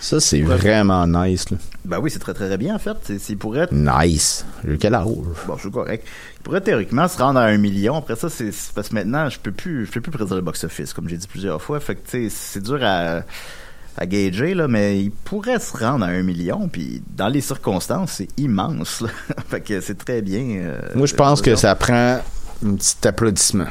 [0.00, 1.50] Ça c'est vraiment nice.
[1.50, 1.58] Là.
[1.84, 2.96] Ben oui, c'est très très bien, en fait.
[3.18, 4.44] C'est- pourrait être Nice.
[4.80, 5.04] Quel âge?
[5.46, 6.06] Bon, c'est correct.
[6.38, 7.96] Il pourrait théoriquement se rendre à un million.
[7.96, 10.42] Après ça, c'est c'est parce que maintenant, je peux plus, je peux plus prédire le
[10.42, 11.78] box-office, comme j'ai dit plusieurs fois.
[11.80, 13.20] Fait que, tu sais, c'est dur à,
[13.96, 16.68] à gager, là, mais il pourrait se rendre à un million.
[16.68, 19.08] Puis, dans les circonstances, c'est immense, là.
[19.48, 20.40] fait que c'est très bien.
[20.62, 22.20] euh, Moi je pense que ça prend
[22.66, 23.66] un petit applaudissement.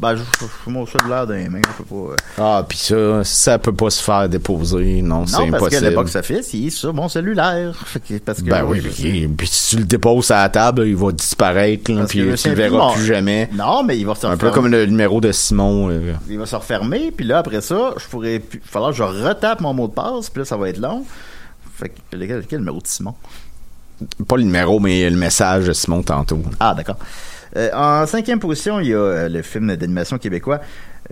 [0.00, 1.60] Ben, je fous mon cellulaire dans les mains.
[1.66, 2.12] Je peux pas.
[2.12, 2.16] euh.
[2.38, 5.02] Ah, puis ça, ça peut pas se faire déposer.
[5.02, 5.94] Non, c'est Non, parce que impossible.
[5.94, 7.74] box-office, il est sur mon cellulaire.
[7.86, 10.86] Fait que- parce que, Ben oui, puis, puis si tu le déposes à la table,
[10.86, 13.50] il va disparaître, là, puis tu le verras mon- plus jamais.
[13.52, 14.52] Non, mais il va se Un peu refermer.
[14.54, 15.90] comme le numéro de Simon.
[15.90, 16.14] euh.
[16.30, 18.36] il va se refermer, puis là, après ça, je pourrais.
[18.36, 20.78] Il va falloir que je retape mon mot de passe, puis là, ça va être
[20.78, 21.04] long.
[21.76, 23.14] Fait que, lequel, quel numéro de Simon?
[24.26, 26.40] Pas le numéro, mais le message de Simon tantôt.
[26.58, 26.96] Ah, d'accord.
[27.56, 30.60] Euh, en cinquième position, il y a euh, le film d'animation québécois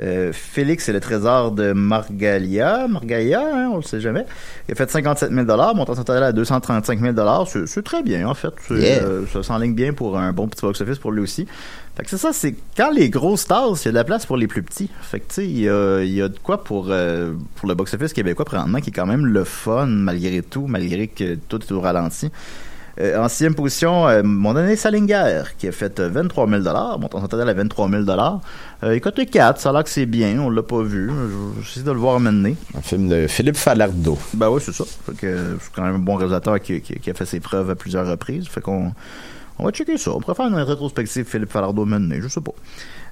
[0.01, 2.87] euh, Félix et le trésor de Margalia.
[2.87, 4.25] Margalia, hein, on le sait jamais.
[4.69, 7.15] Il a fait 57 000 montant son total à 235 000
[7.47, 8.53] C'est- C'est très bien, en fait.
[8.71, 9.03] Yeah.
[9.03, 11.49] euh, ça s'enligne bien pour un bon petit box-office pour lui aussi.
[11.97, 14.25] Fait que c'est ça, c'est quand les gros stars, il y a de la place
[14.25, 14.89] pour les plus petits.
[15.03, 17.69] Fait que, tu sais, il y a, il y a de quoi pour, euh, pour
[17.69, 21.59] le box-office québécois, présentement, qui est quand même le fun, malgré tout, malgré que tout
[21.61, 22.31] est au ralenti.
[23.01, 26.63] Euh, en sixième position, euh, mon année Salinger, qui a fait euh, 23 000
[26.99, 28.03] montant total à 23 000
[28.83, 31.09] euh, Il coté 4, ça a l'air que c'est bien, on l'a pas vu.
[31.09, 32.57] Je- J'essaie de le voir mener.
[32.77, 34.19] Un film de Philippe Falardeau.
[34.35, 34.85] Ben oui, c'est ça.
[35.07, 37.39] Fait que euh, c'est quand même un bon réalisateur qui, qui- qui a fait ses
[37.39, 38.49] preuves à plusieurs reprises.
[38.49, 38.93] Fait qu'on
[39.61, 40.11] on va checker ça.
[40.13, 42.53] On pourrait faire une rétrospective Philippe Falardeau mené, je sais pas.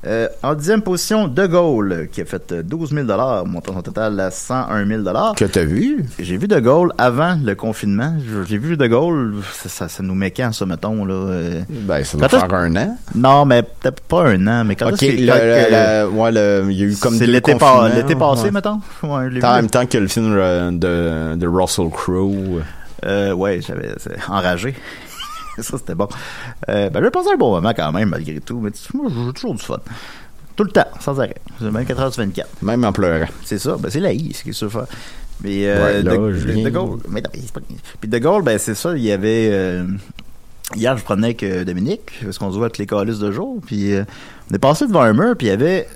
[0.06, 3.06] Euh, en dixième position, De Gaulle, qui a fait euh, 12 000
[3.46, 5.02] montant son total à 101 000
[5.37, 6.04] Que t'as vu?
[6.18, 8.14] j'ai vu De Gaulle avant le confinement.
[8.48, 11.14] J'ai vu De Gaulle, ça, ça, ça nous met quand, ça, mettons, là?
[11.14, 11.62] euh?
[11.68, 12.98] Ben, ça doit faire un an.
[13.14, 16.82] Non, mais peut-être pas un an, mais quand Ok, le, le- ouais, le- il y
[16.82, 18.50] a eu comme c'est l'été pas- l'été passé, ouais.
[18.52, 18.80] mettons?
[19.02, 22.62] Ouais, En même temps que le film euh, de, de Russell Crowe.
[23.04, 23.90] Euh, ouais, j'avais
[24.28, 24.74] enragé.
[25.62, 26.08] ça, c'était bon.
[26.68, 28.60] Euh, ben, j'ai passé un bon moment quand même, malgré tout.
[28.60, 29.78] Mais moi, j'ai toujours du fun.
[30.56, 31.36] Tout le temps, sans arrêt.
[31.60, 32.62] 24 heures sur 24.
[32.62, 33.26] Même en pleurant.
[33.44, 34.86] C'est ça, ben c'est la I, ce qu'il faut faire.
[35.42, 37.28] Mais euh, Ouais, là, de, je de- viens- de Gaulle, mais non,
[38.00, 39.86] Puis De Gaulle, ben c'est ça, il y avait euh,
[40.74, 43.92] hier je prenais avec Dominique, parce qu'on se voit avec les calices de jour, puis
[43.92, 44.04] euh,
[44.50, 45.86] on est passé devant un mur, puis il y avait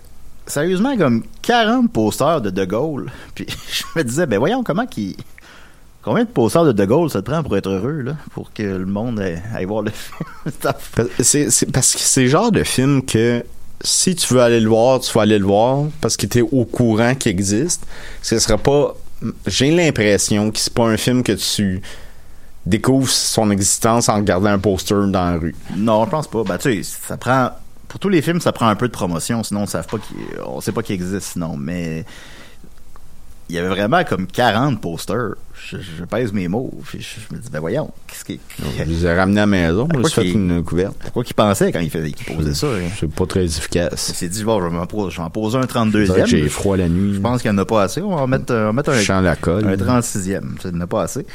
[0.46, 3.10] sérieusement comme 40 posters de De Gaulle.
[3.34, 5.16] Puis je me disais ben voyons comment qui
[6.02, 8.16] Combien de posters de De Gaulle ça te prend pour être heureux, là?
[8.32, 10.72] Pour que le monde aille, aille voir le film?
[11.20, 13.44] C'est parce que c'est le genre de film que
[13.82, 16.42] si tu veux aller le voir, tu vas aller le voir parce que tu es
[16.42, 17.86] au courant qu'il existe.
[18.22, 18.94] Ce sera pas.
[19.46, 21.82] J'ai l'impression que c'est pas un film que tu
[22.66, 25.54] découvres son existence en regardant un poster dans la rue.
[25.76, 26.44] Non, je pense pas.
[26.44, 27.50] Ben, tu sais, ça prend.
[27.88, 30.16] Pour tous les films, ça prend un peu de promotion, sinon on savent pas qu'il,
[30.46, 31.56] on sait pas qu'il existe, sinon.
[31.56, 32.04] Mais
[33.50, 35.34] il y avait vraiment comme 40 posters.
[35.68, 36.70] Je, je pèse mes mots.
[36.86, 38.40] Puis je, je me dis, ben voyons, qu'est-ce qui.
[38.78, 40.96] Je les ai ramenés à la maison, je fait une couverte.
[41.00, 42.68] Pourquoi qu'il pensait quand il, faisait, qu'il posait ça?
[42.68, 42.88] hein?
[42.98, 44.12] C'est pas très Il efficace.
[44.14, 46.20] s'est dit, bon, je vais m'en poser, en poser un Je dirais 32e.
[46.22, 47.14] que J'ai froid la nuit.
[47.14, 48.00] Je pense qu'il n'y en a pas assez.
[48.00, 49.66] On va en mettre, euh, on va mettre un, la colle.
[49.66, 50.60] un 36e.
[50.62, 51.26] Ça n'en a pas assez.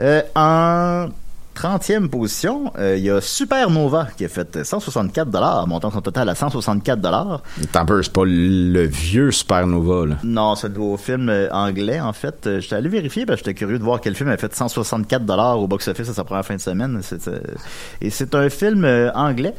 [0.00, 1.08] Euh, en
[1.56, 6.28] 30e position, euh, il y a Supernova qui a fait 164 dollars, montant son total
[6.28, 7.42] à 164 dollars.
[7.72, 10.16] T'en c'est pas le vieux Supernova, là.
[10.24, 12.46] Non, c'est au film euh, anglais, en fait.
[12.46, 15.24] Euh, J'étais allé vérifier parce que j'étais curieux de voir quel film a fait 164
[15.24, 17.00] dollars au box-office à sa première fin de semaine.
[17.02, 17.40] C'est, euh,
[18.00, 19.54] et c'est un film euh, anglais.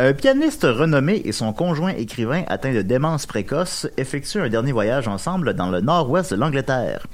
[0.00, 5.08] Un pianiste renommé et son conjoint écrivain atteint de démence précoce effectuent un dernier voyage
[5.08, 7.04] ensemble dans le nord-ouest de l'Angleterre.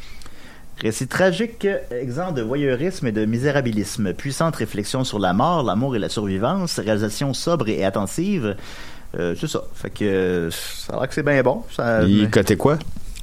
[0.81, 5.99] Récit tragique, exempt de voyeurisme et de misérabilisme, puissante réflexion sur la mort, l'amour et
[5.99, 8.57] la survivance, réalisation sobre et attentive.
[9.19, 9.63] Euh, c'est ça.
[9.75, 11.63] Fait que euh, ça a l'air que c'est bien bon.
[11.75, 12.79] Ça, Il cotait quoi?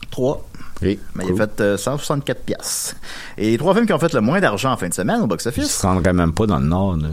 [0.10, 0.48] 3.
[0.84, 1.36] Oui, Mais cool.
[1.36, 2.96] il a fait euh, 164 pièces.
[3.38, 5.28] Et les trois films qui ont fait le moins d'argent en fin de semaine au
[5.28, 5.70] box-office.
[5.80, 7.10] se rendrait même pas dans le Nord, là.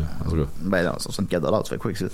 [0.63, 2.07] Ben non, 64 dollars, tu fais quoi avec ça?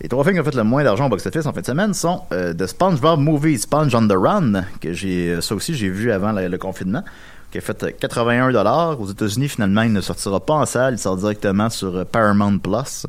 [0.00, 1.94] Les trois films qui ont fait le moins d'argent au box-office en fin de semaine
[1.94, 5.90] sont euh, The SpongeBob Movie Sponge on the Run, que j'ai, euh, ça aussi j'ai
[5.90, 7.04] vu avant le confinement,
[7.50, 9.00] qui a fait euh, 81 dollars.
[9.00, 12.58] Aux États-Unis, finalement, il ne sortira pas en salle, il sort directement sur euh, Paramount
[12.58, 13.06] Plus.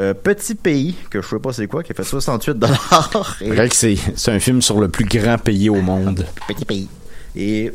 [0.00, 3.36] Euh, Petit Pays, que je sais pas c'est quoi, qui a fait 68 dollars.
[3.40, 3.96] Vrai que c'est,
[4.28, 6.24] un film sur le plus grand pays au monde.
[6.48, 6.88] Petit Pays.
[7.34, 7.72] Et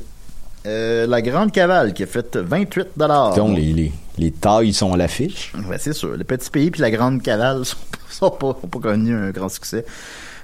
[0.65, 3.35] euh, La Grande Cavale, qui a fait 28 dollars.
[3.35, 5.51] Donc, les, les, les tailles sont à l'affiche.
[5.67, 6.15] Ouais, c'est sûr.
[6.15, 7.77] Le Petit Pays puis La Grande Cavale sont,
[8.09, 9.85] sont pas, ont pas connu un grand succès.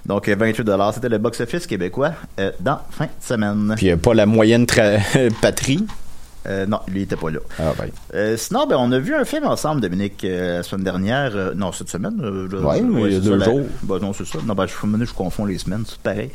[0.09, 3.73] Donc, euh, 28 C'était le box-office québécois euh, dans fin de semaine.
[3.77, 4.65] Puis, euh, pas la moyenne
[5.41, 5.85] patrie?
[6.47, 7.39] Euh, non, lui, il était pas là.
[7.59, 7.89] Ah, ben.
[8.15, 11.53] Euh, sinon, ben, on a vu un film ensemble, Dominique, euh, la semaine dernière.
[11.55, 12.15] Non, cette semaine.
[12.19, 13.61] là, Ouais, il y a deux ça, la- jours.
[13.83, 14.39] Ben, non, c'est ça.
[14.45, 14.73] Non, ben, je,
[15.05, 16.31] je confonds les semaines, c'est pareil.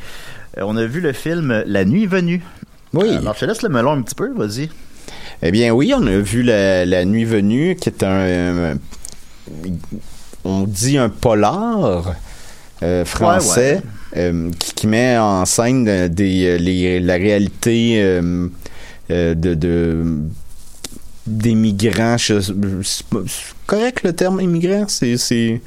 [0.56, 2.44] On a vu le film La Nuit venue.
[2.92, 3.10] Oui.
[3.16, 4.68] Alors, je te laisse le melon un petit peu, vas-y.
[5.42, 8.76] Eh bien, oui, on a vu La, La Nuit Venue, qui est un.
[10.44, 12.14] on dit un polar
[12.84, 13.80] euh, français
[14.16, 17.98] euh, qui, qui met en scène des, euh, les- la réalité
[19.10, 19.54] de.
[19.54, 20.04] de
[21.26, 23.06] des migrants, c'est
[23.66, 25.58] correct le terme immigrant, c'est, je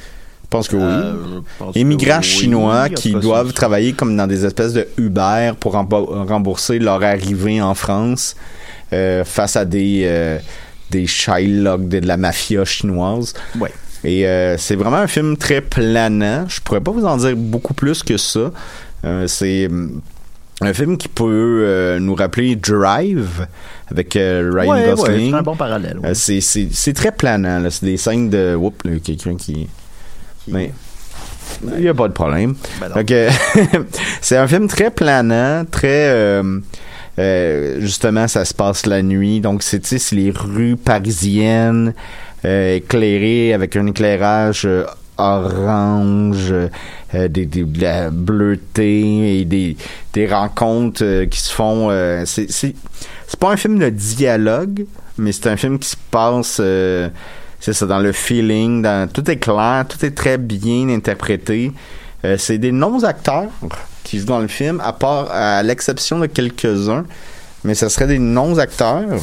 [0.52, 0.84] pense que oui.
[0.84, 2.24] Euh, que Immigrants oui.
[2.24, 7.60] chinois qui doivent travailler comme dans des espèces de Uber pour rembo- rembourser leur arrivée
[7.60, 8.36] en France
[8.94, 10.38] euh, face à des euh,
[10.92, 13.34] des Shylocks de, de la mafia chinoise.
[13.60, 13.72] Ouais.
[14.04, 16.46] Et euh, c'est vraiment un film très planant.
[16.48, 18.52] Je pourrais pas vous en dire beaucoup plus que ça.
[19.06, 20.02] Euh, c'est hum,
[20.62, 23.48] un film qui peut euh, nous rappeler Drive
[23.92, 25.32] avec euh, Ryan Ouais, ouais, Gosling.
[25.32, 26.00] c'est un bon parallèle.
[26.00, 26.10] ouais.
[26.10, 27.60] Euh, c'est, c'est, c'est très planant.
[27.60, 27.70] là.
[27.70, 28.56] C'est des scènes de...
[28.56, 29.68] Oups, là, quelqu'un qui...
[30.48, 30.72] Mais
[31.76, 32.56] il n'y a pas de problème.
[32.80, 33.06] Ben
[34.22, 36.10] c'est un film très planant, très...
[36.10, 36.60] euh,
[37.20, 39.42] euh, justement, ça se passe la nuit.
[39.42, 41.94] Donc, c'est les rues parisiennes
[42.48, 44.86] euh, éclairées avec un éclairage euh,
[45.18, 49.76] orange, euh, des, de la bleuté et des,
[50.14, 51.90] des rencontres qui se font.
[51.90, 52.74] euh, c'est, c'est,
[53.28, 54.86] c'est pas un film de dialogue,
[55.18, 56.62] mais c'est un film qui se passe.
[57.60, 61.72] c'est ça, dans le feeling, tout est clair, tout est très bien interprété.
[62.38, 63.50] C'est des non-acteurs
[64.04, 67.06] qui jouent dans le film, à part, à l'exception de quelques-uns,
[67.64, 69.20] mais ce serait des non-acteurs.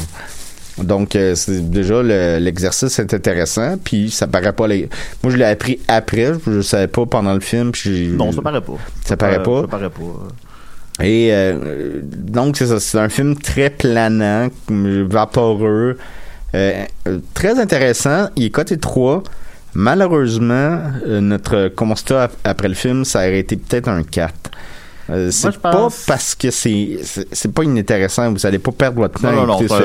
[0.79, 4.67] Donc, euh, c'est déjà le- l'exercice est intéressant, puis ça paraît pas.
[4.67, 4.89] Les...
[5.23, 7.71] Moi, je l'ai appris après, je, je savais pas pendant le film.
[7.73, 8.75] Puis Non, ça paraît pas.
[9.05, 9.61] Ça paraît pas.
[9.63, 11.05] Ça paraît pas.
[11.05, 12.81] Et euh, donc, c'est ça.
[12.81, 15.99] C'est un film très planant, vaporeux,
[16.55, 16.85] euh,
[17.35, 18.29] très intéressant.
[18.37, 19.23] Il est coté 3.
[19.75, 24.33] Malheureusement, notre constat ap- après le film, ça aurait été peut-être un 4.
[25.11, 26.99] Euh, c'est pas pense- parce que c'est
[27.33, 29.81] c'est pas inintéressant, vous allez pas perdre votre temps Non, non, non, ça,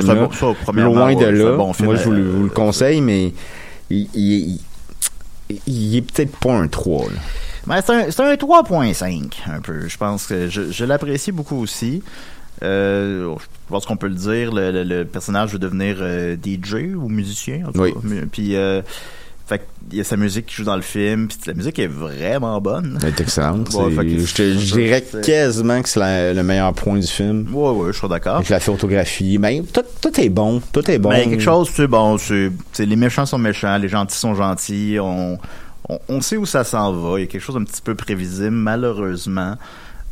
[0.73, 1.49] Loin de là.
[1.49, 3.33] un bon film, Moi, je vous, le- euh, vous le conseille, mais
[3.89, 4.59] il, il-
[5.49, 7.07] il- il est peut-être pas un 3.
[7.07, 7.19] là.
[7.67, 9.87] Ben, c'est un, un 3.5, un peu.
[9.87, 12.01] Je pense que je, je l'apprécie beaucoup aussi.
[12.63, 16.93] Euh, je pense qu'on peut le dire, le, le- le personnage veut devenir euh, DJ
[16.95, 17.63] ou musicien.
[17.67, 17.93] En tout Oui.
[17.93, 17.99] cas.
[18.03, 18.81] Mu- Puis, euh,
[19.49, 21.27] fait il y a sa musique qui joue dans le film.
[21.27, 22.99] Puis la musique est vraiment bonne.
[23.01, 23.73] Elle est excellente.
[23.73, 27.47] Ouais, je, te- je dirais quasiment que c'est la- le meilleur point du film.
[27.53, 28.35] Ouais, ouais, je suis d'accord.
[28.37, 29.37] Avec la photographie.
[29.39, 30.61] Mais tout, tout est bon.
[30.71, 31.09] Tout est bon.
[31.09, 34.97] Mais quelque chose, c'est bon, c'est, c'est- les méchants sont méchants, les gentils sont gentils,
[35.01, 35.37] on,
[35.89, 37.17] on, on sait où ça s'en va.
[37.17, 39.55] Il y a quelque chose d'un petit peu prévisible, malheureusement.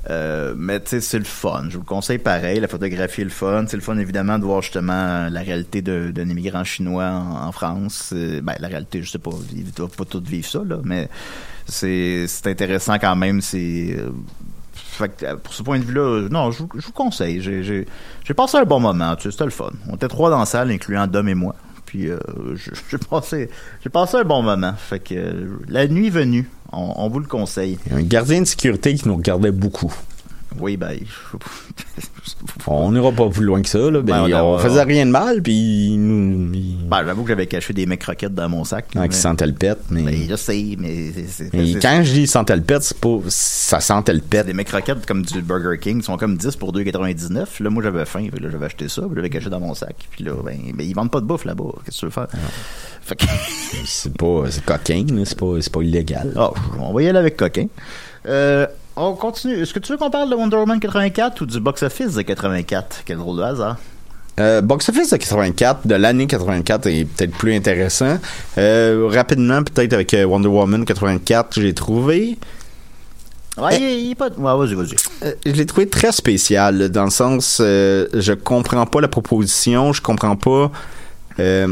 [0.10, 1.66] Euh, mais tu sais, c'est le fun.
[1.70, 2.60] Je vous le conseille pareil.
[2.60, 3.66] La photographie est le fun.
[3.68, 8.12] C'est le fun, évidemment, de voir justement la réalité d'un immigrant chinois en, France.
[8.14, 11.10] Euh, Ben, la réalité, je sais pas, ils doivent pas tous vivre ça, là, mais
[11.66, 13.42] c'est, intéressant quand même.
[13.42, 17.42] C'est, euh, pour ce point de vue-là, non, je vous, conseille.
[17.42, 17.86] J'ai,
[18.34, 19.72] passé un bon moment, tu sais, c'était le fun.
[19.90, 21.56] On était trois dans la salle, incluant Dom et moi.
[21.86, 22.20] Puis euh,
[22.56, 23.50] j'ai passé,
[23.92, 24.74] passé un bon moment.
[24.78, 27.78] Fait que la nuit venue, on, on vous le conseille.
[27.86, 29.94] Il y a un gardien de sécurité qui nous regardait beaucoup.
[30.60, 30.98] Oui, ben,
[32.70, 34.02] On n'ira pas plus loin que ça, là.
[34.02, 36.52] Ben, Ben, on- on faisait rien de mal, puis nous.
[36.90, 38.86] ben, j'avoue que j'avais caché des mecs croquettes dans mon sac.
[38.96, 40.04] Ah, mais- qui sentait le pet, mais.
[40.04, 41.50] Ben, je sais, mais c'est-
[41.82, 43.18] quand je dis sentait le pet, c'est pas.
[43.30, 44.44] Ça sentait le pet.
[44.44, 47.60] des mecs croquettes comme du Burger King sont comme 10 pour 2,99.
[47.60, 48.28] Là, moi, j'avais faim.
[48.40, 49.02] Là, j'avais acheté ça.
[49.04, 49.96] puis J'avais caché dans mon sac.
[50.12, 51.64] Puis là, ben, ben, ils vendent pas de bouffe là-bas.
[51.86, 52.28] Qu'est-ce que tu veux faire?
[53.02, 53.26] Fait que,
[53.86, 54.44] C'est pas.
[54.50, 55.22] C'est coquin, là.
[55.26, 56.34] C'est pas, pas illégal.
[56.36, 57.68] Ah, on va y aller avec coquin.
[58.26, 58.68] Euh,
[58.98, 59.62] on continue.
[59.62, 63.04] Est-ce que tu veux qu'on parle de Wonder Woman 84 ou du box-office de 84?
[63.06, 63.78] Quel drôle de hasard.
[64.40, 68.20] Euh, Box Office de 84, de l'année 84 est peut-être plus intéressant.
[68.60, 72.38] Euh, rapidement, peut-être avec euh, Wonder Woman 84, j'ai trouvé.
[73.58, 74.30] Ouais, il, est- il est pas.
[74.30, 74.96] Ouais, vas-y, vas-y.
[75.46, 80.36] Je l'ai trouvé très spécial, dans le sens, je comprends pas la proposition, je comprends
[80.36, 80.72] pas.
[81.40, 81.68] Euh,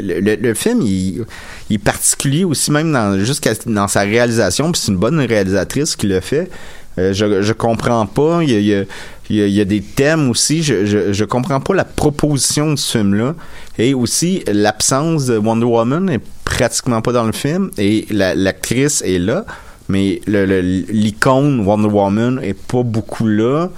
[0.00, 1.24] le, film, il,
[1.70, 6.06] est particulier aussi, même dans, jusqu'à dans sa réalisation, puis c'est une bonne réalisatrice qui
[6.06, 6.50] le fait.
[6.98, 8.42] Euh, je, je comprends pas.
[8.42, 8.86] Il
[9.28, 10.62] y a, des thèmes aussi.
[10.62, 13.34] Je, je, comprends pas la proposition de ce film-là.
[13.78, 17.70] Et aussi, l'absence de Wonder Woman est pratiquement pas dans le film.
[17.76, 19.44] Et la- l'actrice est là.
[19.88, 23.68] Mais l'icône Wonder Woman est pas beaucoup là.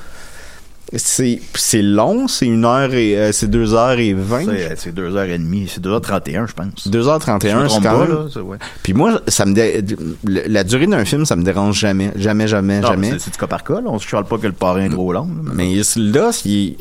[0.96, 4.46] C'est c'est long, c'est une heure et euh, c'est deux heures et vingt.
[4.46, 5.68] C'est- C'est 2h30.
[5.68, 6.88] C'est 2h31, je pense.
[6.88, 8.11] 2h31, Je me c'est trompe quand pas, même.
[8.16, 8.57] là, c'est- ouais.
[8.83, 9.85] Puis moi, ça me dé-
[10.24, 13.11] la durée d'un film, ça me dérange jamais, jamais, jamais, Non, jamais.
[13.11, 13.74] c'est- C'est du cas par cas.
[13.83, 13.87] là.
[13.87, 15.27] On se chiale pas que le parrain est trop long.
[15.44, 15.53] là.
[15.55, 16.77] Mais là, il, il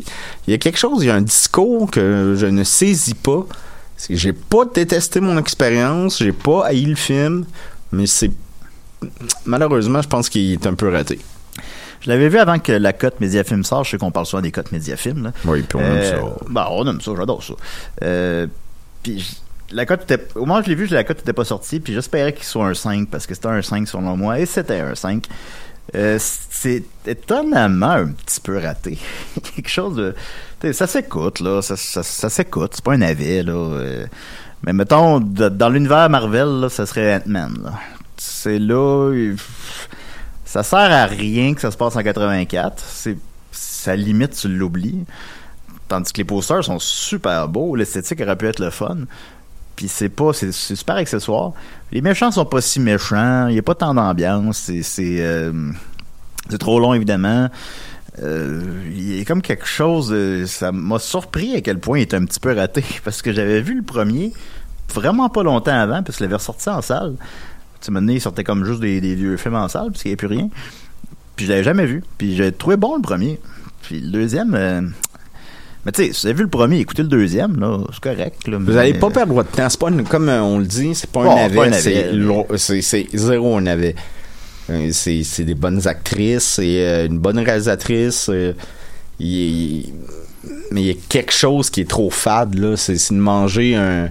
[0.48, 3.46] y a quelque chose, il y a un discours que je ne saisis pas.
[3.98, 7.44] C'est que J'ai pas détesté mon expérience, j'ai pas haï le film,
[7.92, 8.32] mais c'est
[9.46, 11.20] malheureusement, je pense qu'il est un peu raté.
[12.02, 13.86] Je l'avais vu avant que la cote Mediafilm sorte.
[13.86, 15.24] Je sais qu'on parle souvent des cotes Mediafilm.
[15.24, 15.32] Là.
[15.46, 16.36] Oui, puis on Euh, aime ça.
[16.50, 17.54] bah, on aime ça, j'adore ça.
[18.04, 18.48] Euh,
[19.04, 19.38] puis
[19.72, 21.94] la cote était, au moment où je l'ai vu, la cote n'était pas sortie, puis
[21.94, 24.96] j'espérais qu'il soit un 5 parce que c'était un 5 selon moi, et c'était un
[24.96, 25.26] 5.
[25.96, 28.98] Euh, c'est étonnamment un petit peu raté.
[29.56, 30.72] Quelque chose de.
[30.74, 31.62] Ça s'écoute, là.
[31.62, 32.72] Ça, ça, ça s'écoute.
[32.76, 33.54] C'est pas un navet, là.
[33.54, 34.06] euh,
[34.64, 37.74] mais mettons, de- dans l'univers Marvel, là, ça serait Ant-Man, là.
[38.18, 39.14] C'est là.
[39.14, 39.38] il-
[40.48, 42.82] Ça sert à rien que ça se passe en 84.
[42.88, 43.18] C'est.
[43.52, 45.04] Ça limite, tu l'oublies.
[45.90, 47.76] Tandis que les posters sont super beaux.
[47.76, 48.98] L'esthétique aurait pu être le fun.
[49.76, 51.52] Puis c'est pas, c'est super accessoire.
[51.92, 53.48] Les méchants sont pas si méchants.
[53.48, 54.58] Il y a pas tant d'ambiance.
[54.58, 55.52] C'est, c'est, euh,
[56.60, 57.50] trop long évidemment.
[58.24, 58.62] Euh,
[58.96, 60.16] il a comme quelque chose.
[60.48, 63.62] ça m'a surpris à quel point il était un petit peu raté parce que j'avais
[63.62, 64.32] vu le premier
[64.94, 67.16] vraiment pas longtemps avant parce que je l'avais ressorti en salle.
[67.82, 70.14] Tu sais, il sortait comme juste des, des vieux films en salle parce qu'il n'y
[70.14, 70.50] avait plus rien.
[71.36, 72.04] Puis je l'avais jamais vu.
[72.18, 73.40] Puis j'ai trouvé bon le premier.
[73.84, 74.56] Puis le deuxième.
[74.56, 74.82] euh,
[75.86, 78.48] mais tu sais, si vous avez vu le premier, écoutez le deuxième, là, c'est correct.
[78.48, 79.70] Là, Vous mais- allez pas perdre votre temps.
[79.70, 82.58] C'est pas une- comme euh, on le dit, c'est pas Bon, c'est pas un navet,
[82.58, 83.96] c'est zéro un navet.
[84.70, 88.28] Euh, C'est c'est des bonnes actrices, c'est euh, une bonne réalisatrice.
[88.30, 88.52] euh,
[89.20, 92.76] mais il y a quelque chose qui est trop fade là.
[92.76, 94.10] C'est c'est de manger un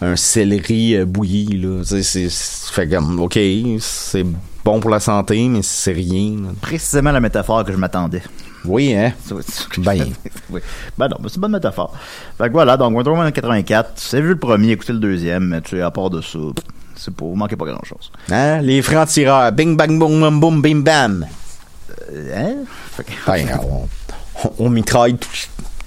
[0.00, 1.82] un céleri euh, bouilli là.
[1.84, 2.28] C'est c'est-
[2.72, 3.38] fait comme ok,
[3.80, 4.24] c'est
[4.64, 6.36] bon pour la santé, mais c'est rien.
[6.42, 6.48] là.
[6.60, 8.22] Précisément la métaphore que je m'attendais.
[8.64, 9.12] Oui hein?
[9.78, 10.06] Ben.
[10.50, 10.60] oui.
[10.98, 11.94] Ben non, mais c'est une bonne métaphore.
[12.36, 15.44] Fait que voilà, donc Wonder Woman 84, tu as vu le premier, écoutez le deuxième,
[15.44, 16.38] mais tu sais, à part de ça,
[16.96, 18.10] c'est pas, vous manquez pas grand chose.
[18.30, 18.60] Hein?
[18.62, 21.26] Les francs tireurs, bing bang boum boum boum bim bam.
[22.34, 22.54] Hein?
[22.96, 23.88] Fait que- Ben, on,
[24.44, 25.28] on- on mitraille tout,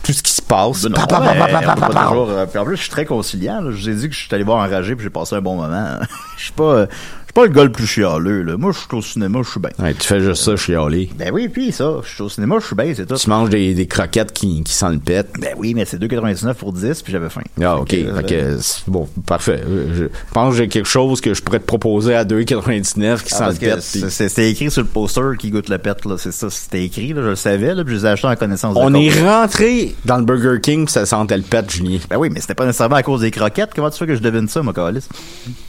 [0.04, 0.84] tout ce qui se passe.
[0.84, 2.04] Ben non, Pa, pas pa, pa.
[2.04, 3.62] toujours, euh, puis en plus, je suis très conciliant.
[3.62, 3.72] là.
[3.72, 5.56] Je vous ai dit que je suis allé voir enragé puis j'ai passé un bon
[5.56, 5.98] moment.
[6.38, 6.88] Je suis pas, euh,
[7.32, 8.44] suis pas le gars le plus chialeux.
[8.44, 8.58] Là.
[8.58, 9.70] Moi, je suis au cinéma, je suis bien.
[9.80, 11.10] Ouais, tu fais juste ça, chialer.
[11.18, 13.16] Ben oui, puis ça, je suis au cinéma, je suis bien, c'est tout.
[13.16, 15.28] Tu manges des, des croquettes qui, qui sentent le pet.
[15.40, 17.42] Ben oui, mais c'est 2,99 pour 10 puis j'avais faim.
[17.62, 17.90] Ah, ok.
[17.90, 19.62] Fait que, Fait euh, que, bon, parfait.
[19.66, 23.34] Euh, Je pense que j'ai quelque chose que je pourrais te proposer à 2,99 qui
[23.34, 26.16] Ah, sent le puis- c'est- C'était écrit sur le poster qui goûte le pet, là.
[26.18, 27.22] C'est ça, c'était écrit, là.
[27.24, 27.84] Je le savais, là.
[27.84, 30.86] Puis je les ai achetés en connaissance de On est rentré dans le Burger King
[30.86, 32.00] pis ça sentait le pet, Julien.
[32.10, 33.72] Ben oui, mais c'était pas nécessairement à cause des croquettes.
[33.76, 35.08] Comment tu fais que je devine ça, ma calice?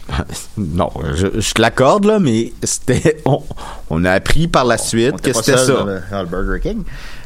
[0.58, 3.20] non, je, je te l'accorde, là, mais c'était.
[3.24, 3.42] On,
[3.90, 5.66] on a appris par la On suite que c'était ça.
[5.72, 6.82] Dans le, dans le Burger King.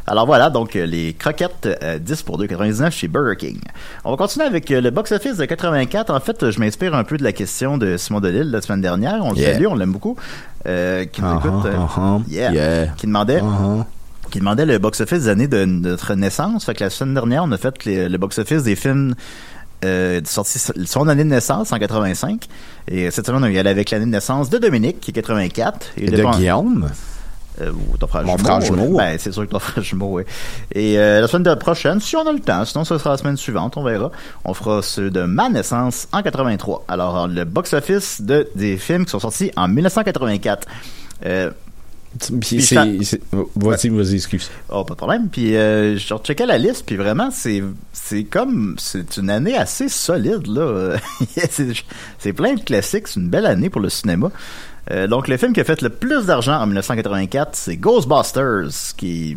[0.09, 3.61] Alors voilà, donc euh, les croquettes euh, 10 pour 2,99 chez Burger King.
[4.05, 6.11] On va continuer avec euh, le box-office de 84.
[6.15, 8.81] En fait, euh, je m'inspire un peu de la question de Simon Delille la semaine
[8.83, 9.19] dernière.
[9.25, 9.55] On le Yeah.
[9.55, 10.17] salue, on l'aime beaucoup.
[10.67, 11.67] Euh, qui nous Uh-huh, écoute.
[11.67, 12.53] euh, uh-huh, yeah.
[12.53, 12.87] yeah.
[12.97, 13.43] Qui demandait.
[14.31, 16.65] Qui demandait le box-office des années de, de notre naissance.
[16.65, 19.15] Fait que la semaine dernière, on a fait les- le box-office des films
[19.87, 22.47] euh, sortis son année de naissance en 85.
[22.89, 25.87] Et cette semaine, on y allait avec l'année de naissance de Dominique, qui est 84.
[25.97, 26.89] Et de Guillaume?
[27.63, 28.45] Euh, ou ton frère Mon jumeau.
[28.49, 28.97] frère jumeau.
[28.99, 30.25] Ben, c'est sûr que ton frère jumeau, oui.
[30.75, 33.17] Et euh, la semaine de- prochaine, si on a le temps, sinon ce sera la
[33.17, 34.11] semaine suivante, on verra.
[34.45, 36.85] On fera ceux de ma naissance en 83.
[36.89, 40.69] Alors, le box-office de, des films qui sont sortis en 1984.
[41.25, 41.51] Euh,
[42.41, 42.77] Puis c'est.
[43.57, 44.51] Vas-y, vas-y, excuse.
[44.69, 45.29] Oh, pas de problème.
[45.29, 47.63] Puis euh, je recheckais la liste, puis vraiment, c'est
[47.93, 48.77] c'est comme...
[48.79, 50.97] C'est une année assez solide, là.
[52.19, 53.09] c'est plein de classiques.
[53.09, 54.31] C'est une belle année pour le cinéma.
[54.93, 59.33] Euh, donc, le film qui a fait le plus d'argent en 1984, c'est Ghostbusters, qui
[59.33, 59.37] est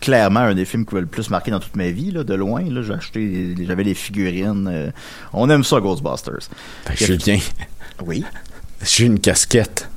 [0.00, 2.34] clairement un des films qui m'a le plus marqué dans toute ma vie, là, de
[2.34, 2.62] loin.
[2.68, 4.68] Là, j'ai acheté, j'avais les figurines.
[4.70, 4.90] euh,
[5.32, 6.48] on aime ça, Ghostbusters.
[6.84, 7.38] Fait que Julien,
[8.04, 8.24] Oui.
[8.82, 9.88] j'ai une casquette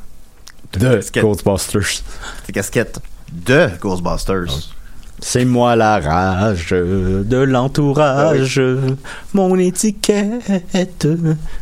[0.80, 1.24] de casquette.
[1.24, 2.04] Ghostbusters.
[2.46, 3.00] C'est casquette
[3.32, 4.72] de Ghostbusters.
[5.20, 8.62] C'est moi la rage de l'entourage,
[9.34, 11.08] mon étiquette,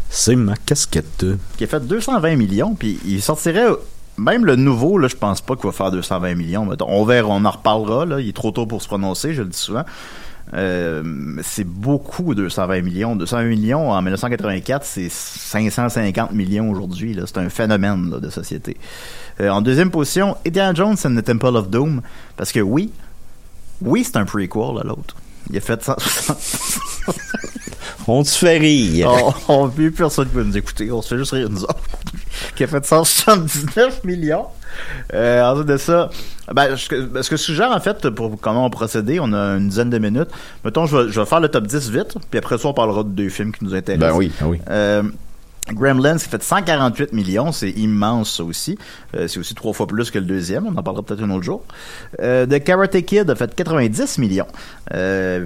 [0.10, 1.26] c'est ma casquette.
[1.58, 3.68] qui a fait 220 millions, puis il sortirait
[4.18, 6.68] même le nouveau, là, je pense pas qu'il va faire 220 millions.
[6.82, 8.06] On verra, on en reparlera.
[8.06, 8.20] Là.
[8.20, 9.84] Il est trop tôt pour se prononcer, je le dis souvent.
[10.54, 11.04] Euh,
[11.44, 13.16] c'est beaucoup 220 millions.
[13.16, 17.18] 220 millions en 1984, c'est 550 millions aujourd'hui.
[17.26, 18.78] C'est un phénomène là, de société.
[19.40, 22.02] Euh, en deuxième position, Indiana Jones and the Temple of Doom.
[22.38, 22.92] Parce que oui,
[23.82, 25.16] oui, c'est un prequel à l'autre.
[25.50, 26.38] Il a fait 160
[28.08, 29.10] On te fait rire.
[29.48, 30.92] on, on plus personne qui va nous écouter.
[30.92, 31.80] On se fait juste rire nous autres.
[32.56, 34.48] qui a fait 179 millions.
[35.14, 36.10] Euh, ensuite de ça,
[36.54, 39.70] ben, je- ce que je suggère en fait pour comment on procéder, on a une
[39.70, 40.30] dizaine de minutes.
[40.66, 43.04] Mettons, je vais, je vais faire le top 10 vite, puis après ça, on parlera
[43.04, 44.10] de deux films qui nous intéressent.
[44.12, 44.60] Ben oui, ben oui.
[44.70, 45.04] Euh,
[45.74, 48.78] Gremlins qui fait 148 millions, c'est immense ça aussi.
[49.16, 51.44] Euh, c'est aussi trois fois plus que le deuxième, on en parlera peut-être un autre
[51.44, 51.64] jour.
[52.20, 54.48] Euh, The Karate Kid a fait 90 millions.
[54.94, 55.46] Euh,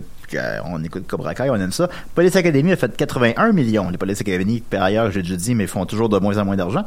[0.65, 1.89] on écoute Cobra Kai, on aime ça.
[2.13, 3.89] Police Academy a fait 81 millions.
[3.89, 6.55] Les Police Academy, par ailleurs, j'ai déjà dit, mais font toujours de moins en moins
[6.55, 6.85] d'argent.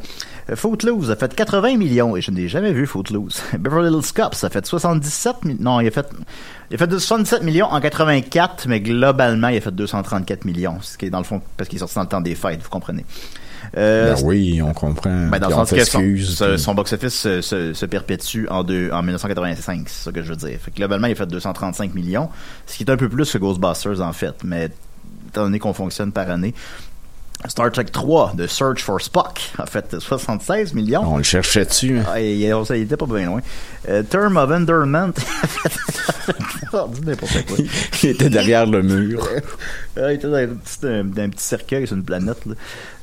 [0.49, 3.41] Euh, Footloose a fait 80 millions, et je n'ai jamais vu Footloose.
[3.59, 5.57] Beverly Hills Cops a fait 77 millions.
[5.61, 6.07] Non, il a fait,
[6.71, 10.77] il a fait 77 millions en 84, mais globalement, il a fait 234 millions.
[10.81, 12.61] Ce qui est dans le fond, parce qu'il est sorti dans le temps des fêtes,
[12.61, 13.05] vous comprenez.
[13.77, 15.27] Euh, Ben oui, on comprend.
[15.27, 19.01] ben, dans le sens que son, puis- box-office se, se- se perpétue en, deux, en
[19.03, 20.57] 1985, c'est ça que je veux dire.
[20.59, 22.29] Fait que globalement, il a fait 235 millions,
[22.65, 24.69] ce qui est un peu plus que Ghostbusters en fait, mais
[25.29, 26.53] étant donné qu'on fonctionne par année.
[27.47, 31.03] Star Trek 3, The Search for Spock, a fait 76 millions.
[31.05, 31.97] On le cherchait dessus.
[31.99, 32.03] hein?
[32.09, 33.41] Ah, il, était pas bien loin.
[33.87, 35.13] Euh, Term of Enderment.
[37.05, 37.57] N'importe quoi.
[38.03, 39.25] Il était derrière le mur.
[39.97, 42.45] Ah, il était dans un petit, un- dans un petit cercueil sur une planète.
[42.45, 42.55] Là.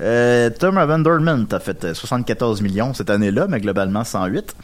[0.03, 4.55] Euh, Term of Enderment a fait euh, 74 millions cette année-là, mais globalement 108.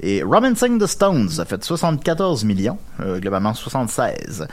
[0.00, 4.48] Et Robinson the Stones a fait 74 millions, euh, globalement 76.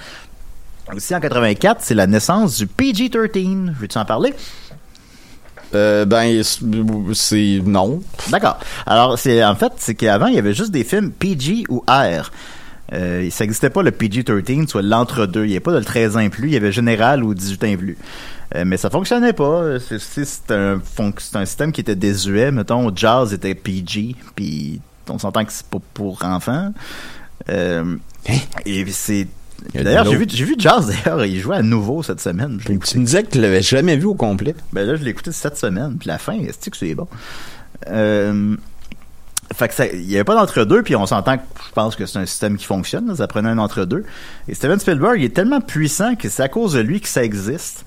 [0.95, 3.73] Aussi en 84, c'est la naissance du PG-13.
[3.79, 4.33] Veux-tu en parler?
[5.75, 6.41] Euh, ben,
[7.13, 8.01] c'est non.
[8.29, 8.57] D'accord.
[8.85, 12.31] Alors, c'est en fait, c'est qu'avant, il y avait juste des films PG ou R.
[12.91, 15.45] Euh, ça n'existait pas le PG-13, soit l'entre-deux.
[15.45, 17.63] Il n'y avait pas de le 13 ans plus, il y avait général ou 18
[17.65, 17.97] ans plus.
[18.55, 19.79] Euh, mais ça fonctionnait pas.
[19.79, 22.51] C'est, un, un système qui était désuet.
[22.51, 26.73] Mettons, Jazz était PG, puis on s'entend que c'est pas pour enfants.
[27.49, 27.95] Euh,
[28.65, 29.27] et c'est...
[29.73, 32.59] D'ailleurs, j'ai vu, j'ai vu Jazz, d'ailleurs, il jouait à nouveau cette semaine.
[32.65, 34.55] Tu me disais que tu l'avais jamais vu au complet.
[34.73, 37.07] ben là, je l'ai écouté cette semaine, puis la fin, est-ce que c'est bon?
[37.87, 38.55] Euh,
[39.53, 42.05] fait que ça, il n'y avait pas d'entre-deux, puis on s'entend que je pense que
[42.05, 44.05] c'est un système qui fonctionne, là, ça prenait un entre-deux.
[44.47, 47.23] Et Steven Spielberg, il est tellement puissant que c'est à cause de lui que ça
[47.23, 47.85] existe.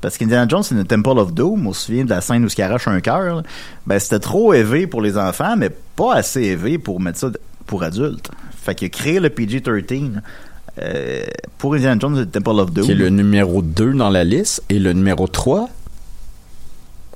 [0.00, 2.48] Parce qu'Indiana Jones, c'est une Temple of Doom, on se souvient de la scène où
[2.48, 3.42] il arrache un cœur.
[3.86, 7.30] Ben, c'était trop élevé pour les enfants, mais pas assez élevé pour mettre ça
[7.66, 8.30] pour adultes.
[8.62, 10.20] Fait qu'il a créé le PG-13
[10.82, 11.24] euh,
[11.58, 12.84] pour Indiana Jones et the Temple of Doom.
[12.84, 14.62] Qui est le numéro 2 dans la liste.
[14.68, 15.68] Et le numéro 3,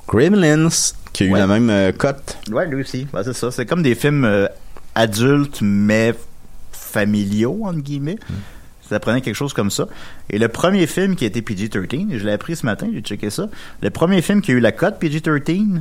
[0.09, 0.69] Gremlins,
[1.13, 1.39] qui a eu Ouais.
[1.39, 2.39] la même euh, cote.
[2.51, 3.07] Ouais, lui aussi.
[3.13, 3.51] Ouais, c'est ça.
[3.51, 4.47] C'est comme des films euh,
[4.95, 6.15] adultes, mais
[6.73, 8.19] familiaux, entre guillemets.
[8.89, 9.89] Ça prenait quelque chose comme ça.
[10.29, 13.01] Et le premier film qui a été PG-13, et je l'ai appris ce matin, j'ai
[13.01, 13.49] checké ça.
[13.81, 15.81] Le premier film qui a eu la cote PG-13,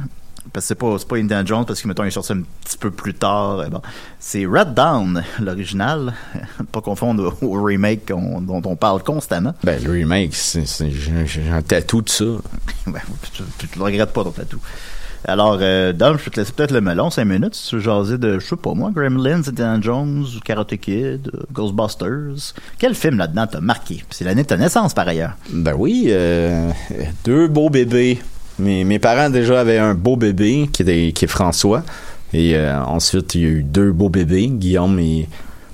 [0.52, 2.78] parce que c'est pas, pas Indiana Jones, parce que, mettons, il est sorti un petit
[2.78, 3.60] peu plus tard.
[3.60, 3.82] euh, Bon,
[4.20, 6.14] c'est Red Down, l'original.
[6.72, 9.54] pas confondre au, au remake dont on parle constamment.
[9.64, 10.66] Ben, le remake, c'est,
[11.52, 12.26] un tatou de ça.
[12.88, 13.00] Ben,
[13.32, 14.60] tu, tu, tu le regrettes pas ton tatou.
[15.26, 17.82] Alors, euh, Dom, je vais te laisser peut-être le melon, 5 minutes, si tu veux
[17.82, 22.54] jaser de, je sais pas moi, Gremlins, Indiana Jones, Karate Kid, Ghostbusters.
[22.78, 24.04] Quel film là-dedans t'a marqué?
[24.10, 25.38] C'est l'année de ta naissance, par ailleurs.
[25.50, 26.70] Ben oui, euh,
[27.24, 28.22] deux beaux bébés.
[28.60, 31.84] Mes, mes parents déjà avaient un beau bébé qui est, qui est François.
[32.34, 35.28] Et euh, ensuite, il y a eu deux beaux bébés, Guillaume et...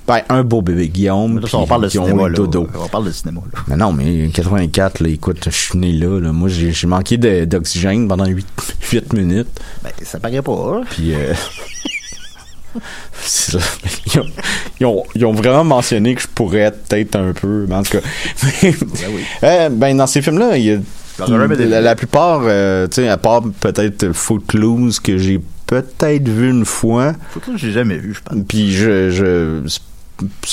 [0.06, 2.34] Ben, un beau bébé, Guillaume, Là, on parle ont cinéma, là.
[2.34, 2.66] dodo.
[2.74, 3.60] On parle de cinéma, là.
[3.68, 6.32] Mais non, mais 84, là, écoute, je suis né là, là.
[6.32, 9.60] Moi, j'ai, manqué d'oxygène pendant 8, minutes.
[9.84, 10.80] Ben, ça paraît pas, hein?
[10.90, 11.32] Puis, euh.
[14.06, 14.26] Ils ont,
[14.80, 17.82] ils, ont, ils ont vraiment mentionné que je pourrais être peut-être un peu, mais en
[17.82, 18.00] tout cas.
[19.42, 20.78] Euh, ben, dans ces films-là, il y a.
[21.28, 27.12] La, plupart, euh, tu sais, à part peut-être Footloose que j'ai peut-être vu une fois.
[27.44, 28.38] Que j'ai jamais vu, je pense.
[28.48, 29.80] Puis je, je c'est-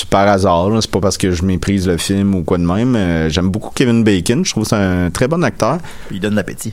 [0.10, 2.96] par hasard, c'est pas parce que je méprise le film ou quoi de même.
[2.96, 5.80] Euh, J'aime beaucoup Kevin Bacon, je trouve que c'est un très bon acteur.
[6.12, 6.72] Il donne l'appétit.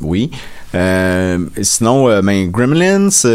[0.00, 0.30] Oui.
[0.74, 3.28] Euh, sinon, euh, ben, Gremlins, tu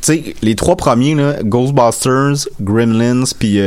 [0.00, 3.58] sais, les trois premiers, là, Ghostbusters, Gremlins, puis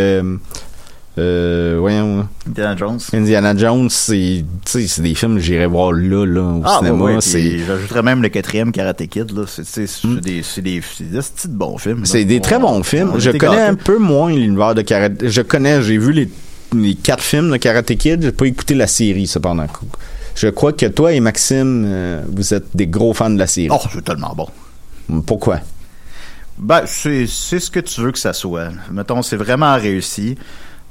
[1.18, 3.00] euh, voyons, Indiana Jones.
[3.14, 6.78] Indiana Jones, c'est, tu sais, c'est des films que j'irais voir là, là, au Ah,
[6.80, 7.04] cinéma.
[7.04, 9.44] ouais, ouais, c'est, puis j'ajouterais même le quatrième Karate Kid, là.
[9.48, 12.06] C'est, c'est, c'est des, c'est des, c'est des bons films.
[12.06, 13.14] c'est des très On- bons films.
[13.18, 15.28] Je connais un peu moins l'univers de Karate.
[15.28, 16.30] Je connais, j'ai vu les,
[16.76, 18.22] les quatre films de Karate Kid.
[18.22, 19.66] J'ai pas écouté la série, cependant.
[20.36, 23.70] Je crois que toi et Maxime, euh, vous êtes des gros fans de la série.
[23.72, 25.22] Oh, c'est tellement bon.
[25.26, 25.62] Pourquoi?
[26.60, 28.70] Ben, c'est, c'est ce que tu veux que ça soit.
[28.92, 30.36] Mettons, c'est vraiment réussi.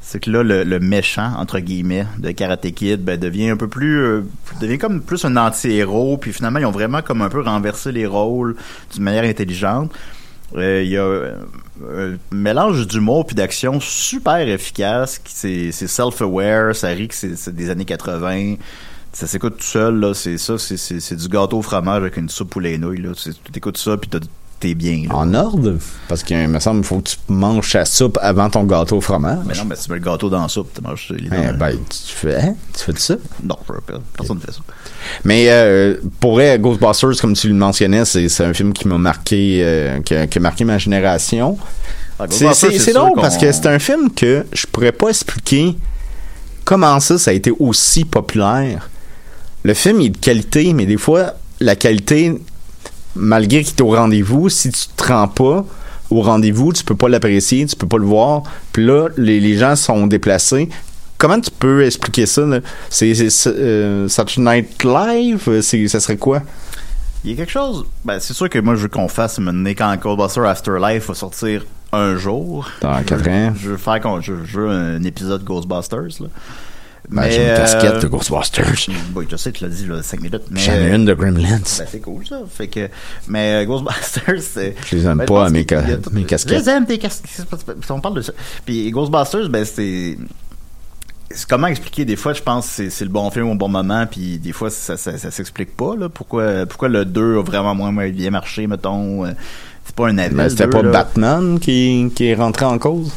[0.09, 3.99] C'est que là, le, méchant, entre guillemets, de Karate Kid, ben, devient un peu plus,
[3.99, 4.23] euh,
[4.61, 8.07] devient comme plus un anti-héros, puis finalement, ils ont vraiment comme un peu renversé les
[8.07, 8.55] rôles
[8.95, 9.91] d'une manière intelligente.
[10.55, 11.35] Euh, Il y a euh,
[11.83, 15.21] un mélange d'humour puis d'action super efficace.
[15.25, 18.55] C'est, self-aware, ça rit que c'est, des années 80.
[19.13, 20.15] Ça s'écoute tout seul, là.
[20.15, 23.11] C'est ça, c'est, du gâteau au fromage avec une soupe poulet et nouilles, là.
[23.17, 24.21] Tu écoutes ça puis t'as-
[24.61, 25.15] t'es bien, là.
[25.17, 25.75] En ordre?
[26.09, 29.01] Parce qu'il me semble qu'il faut que tu manges ta soupe avant ton gâteau au
[29.01, 29.39] fromage.
[29.47, 31.77] Mais non, mais tu mets le gâteau dans la soupe, tu manges les Eh ben,
[31.89, 32.55] tu fais, hein?
[32.77, 33.17] tu fais de ça?
[33.43, 33.57] Non,
[34.17, 34.61] personne ne fait ça.
[35.25, 40.01] Mais euh, pour Ghostbusters, comme tu le mentionnais, c'est un film qui m'a marqué, euh,
[40.01, 41.59] qui, a, qui a marqué ma génération.
[42.19, 45.77] Ah, C'est- drôle parce que c'est un film que je pourrais pas expliquer
[46.65, 48.89] comment ça, ça a été aussi populaire.
[49.65, 52.41] Le film il est de qualité, mais des fois, la qualité,
[53.17, 55.65] malgré qu'il est au rendez-vous, si tu te rends pas
[56.11, 58.43] au rendez-vous, tu peux pas l'apprécier, tu peux pas le voir.
[58.73, 60.69] Puis là, les, les gens sont déplacés.
[61.19, 62.43] Comment tu peux expliquer ça?
[62.91, 63.13] C'est
[63.49, 65.61] euh, Saturday Night Live?
[65.63, 66.43] C'est- Ça serait quoi?
[67.25, 67.87] Il y a quelque chose.
[68.05, 71.65] Ben, c'est sûr que moi, je veux qu'on fasse maintenant quand Ghostbusters Afterlife va sortir
[71.93, 72.69] un jour.
[72.83, 73.53] Dans Je- quatre ans.
[73.59, 76.29] Je veux faire qu'on- je, je veux un épisode Ghostbusters, là.
[77.11, 78.89] Ben, j'ai une euh, casquette de Ghostbusters.
[79.15, 80.43] Oui, je sais, tu l'as dit, là, 5 minutes.
[80.53, 81.59] J'en ai une de Gremlins.
[81.59, 82.41] Ben, c'est cool, ça.
[82.53, 82.89] Fait que,
[83.29, 84.75] mais euh, Ghostbusters, c'est.
[84.87, 86.55] Je les aime ben, pas, mes ca- tout- mes casquettes.
[86.55, 87.47] Je les aime, tes casquettes.
[87.91, 88.33] On parle de ça.
[88.65, 90.19] Puis Ghostbusters, ben, c'est.
[91.31, 92.05] c'est comment expliquer?
[92.05, 94.53] Des fois je pense que c'est c'est le bon film au bon moment puis des
[94.53, 98.31] fois ça, ça, ça s'explique pas là pourquoi pourquoi le 2 a vraiment moins bien
[98.31, 99.33] marché mettons euh,
[99.85, 100.93] c'est pas un avis Mais c'était pas 2, là.
[100.93, 103.13] Batman qui, qui est rentré en cause?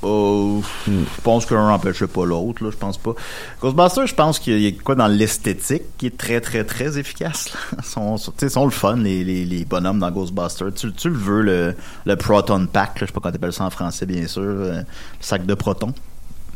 [0.00, 0.92] Oh, je
[1.24, 3.14] pense qu'un n'empêchait pas l'autre, là, je pense pas.
[3.60, 7.50] Ghostbusters, je pense qu'il y a quoi dans l'esthétique qui est très, très, très efficace.
[7.52, 7.78] Là?
[8.42, 10.72] Ils sont, le fun, les, les, les bonhommes dans Ghostbusters.
[10.74, 11.74] Tu, tu le veux, le,
[12.04, 14.78] le Proton Pack, là, je sais pas comment t'appelles ça en français, bien sûr, euh,
[14.78, 14.84] le
[15.20, 15.92] sac de protons.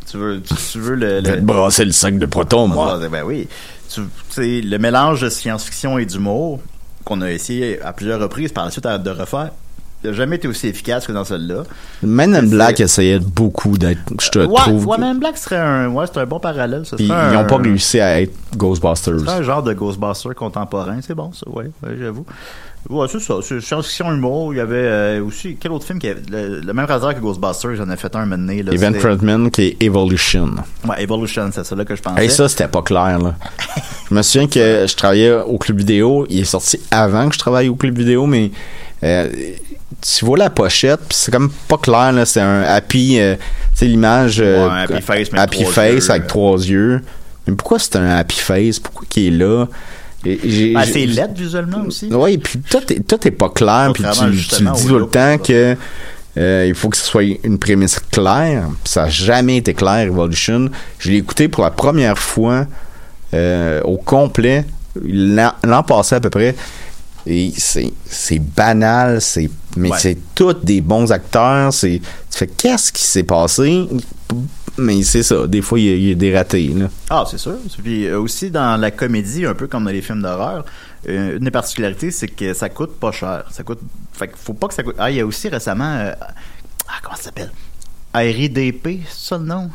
[0.09, 1.21] Tu veux, tu, tu veux le...
[1.21, 3.01] le brasser le sac de proton, moi.
[3.03, 3.49] ah, ben oui.
[3.89, 6.61] Tu tu sais, le mélange de science-fiction et d'humour
[7.05, 9.51] qu'on a essayé à plusieurs reprises par la suite à- de refaire,
[10.05, 11.63] n'a jamais été aussi efficace que dans celle-là.
[12.03, 14.87] Men in Black essayait beaucoup d'être, je te ouais, trouve.
[14.87, 16.83] ouais, in Black serait un, ouais, un bon parallèle.
[16.97, 19.21] Puis ils un- ont pas réussi à être Ghostbusters.
[19.21, 22.27] C'est un genre de Ghostbuster contemporain, c'est bon ça, ouais, ouais, j'avoue.
[22.91, 24.53] Ouais, c'est ça, c'est science-fiction humour.
[24.53, 27.21] Il y avait euh, aussi, quel autre film qui avait, le, le même hasard que
[27.21, 28.53] Ghostbusters, j'en ai fait un maintenant.
[28.53, 30.49] Event Treatment qui est Evolution.
[30.89, 32.25] Ouais, Evolution, c'est ça là que je pensais.
[32.25, 33.37] Et ça, c'était pas clair, là.
[34.11, 36.27] je me souviens que je travaillais au club vidéo.
[36.29, 38.51] Il est sorti avant que je travaille au club vidéo, mais
[39.05, 39.29] euh,
[40.03, 42.27] tu vois la pochette, puis c'est comme pas clair, là.
[42.27, 43.41] C'est un happy, euh, tu
[43.75, 44.41] sais, l'image.
[44.41, 46.11] euh, Ouais, happy face, mais happy trois face yeux.
[46.11, 47.01] avec trois yeux.
[47.47, 48.79] Mais pourquoi c'est un happy face?
[48.81, 49.67] Pourquoi qu'il est là?
[50.25, 50.39] Ben,
[50.85, 52.09] c'est laid visuellement aussi?
[52.13, 54.19] oui, puis tout est, tout est pas clair, puis tu,
[54.57, 55.77] tu le dis tout le temps que
[56.39, 60.69] euh, il faut que ce soit une prémisse claire, ça n'a jamais été clair, Evolution.
[61.01, 62.67] Je l'ai écouté pour la première fois
[63.35, 64.65] euh, au complet
[65.05, 66.55] l'an passé à peu près,
[67.27, 69.99] et c'est c'est banal, c'est mais Ouais.
[69.99, 72.01] c'est tous des bons acteurs, c'est
[72.31, 73.87] tu fais qu'est-ce qui s'est passé,
[74.79, 76.87] mais c'est ça, des fois il y a, il y a des ratés là.
[77.11, 77.57] Ah, c'est sûr.
[77.83, 80.65] Puis euh, aussi dans la comédie, un peu comme dans les films d'horreur,
[81.09, 83.45] euh, une des particularités, c'est que ça coûte pas cher.
[83.51, 83.81] Ça coûte.
[84.13, 84.95] Fait qu'il faut pas que ça coûte.
[84.99, 85.97] Ah, il y a aussi récemment.
[85.99, 86.13] euh,
[86.89, 87.51] Ah, comment ça s'appelle?
[88.15, 89.71] RIDP, c'est ça le nom?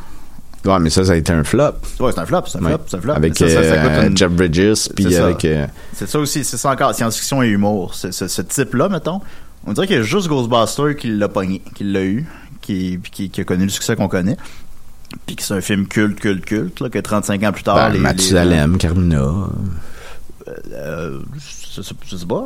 [0.65, 1.73] Ouais, mais ça ça a été un flop.
[1.99, 2.69] Ouais, c'est un flop, c'est un Ouais.
[2.71, 3.13] flop, c'est un flop.
[3.13, 5.25] Avec Mais ça, ça- ça coûte une- Jeff Bridges, puis C'est ça.
[5.25, 5.47] avec
[5.93, 7.93] C'est ça aussi, c'est ça encore, science-fiction et humour.
[7.95, 9.21] Ce type-là, mettons,
[9.68, 12.26] on dirait qu'il y a juste Ghostbusters qui l'a pogné, qui l'a eu,
[12.61, 14.38] qui, qui, qui a connu le succès qu'on connaît.
[15.26, 17.89] Puis que c'est un film culte, culte, culte, là, que 35 ans plus tard, Ben,
[17.93, 19.24] les, Mathusalem, Carmina.
[20.74, 21.20] euh,
[21.74, 22.45] je, sais- je sais pas.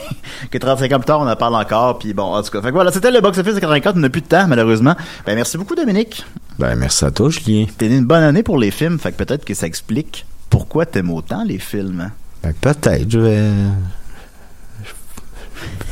[0.50, 1.98] que 35 ans plus tard, on en parle encore.
[1.98, 2.60] Puis bon, en tout cas.
[2.60, 3.96] Fait que voilà, c'était le box-office de 84.
[3.96, 4.94] On n'a plus de temps, malheureusement.
[5.26, 6.24] Ben, merci beaucoup, Dominique.
[6.58, 7.66] Ben, merci à toi, Julien.
[7.78, 8.98] T'es né une bonne année pour les films.
[8.98, 12.00] Fait que peut-être que ça explique pourquoi t'aimes autant les films.
[12.00, 12.10] hein.
[12.42, 13.48] Ben, peut-être, je vais.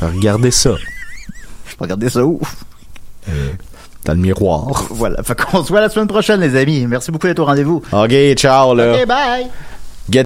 [0.01, 0.75] Regardez ça.
[1.79, 2.39] Regardez ça où?
[4.05, 4.87] Dans le miroir.
[4.89, 5.21] Voilà.
[5.23, 6.85] Fait qu'on se voit la semaine prochaine, les amis.
[6.87, 7.81] Merci beaucoup d'être au rendez-vous.
[7.91, 8.93] OK, ciao, là.
[8.93, 9.47] OK, bye!
[10.09, 10.25] Get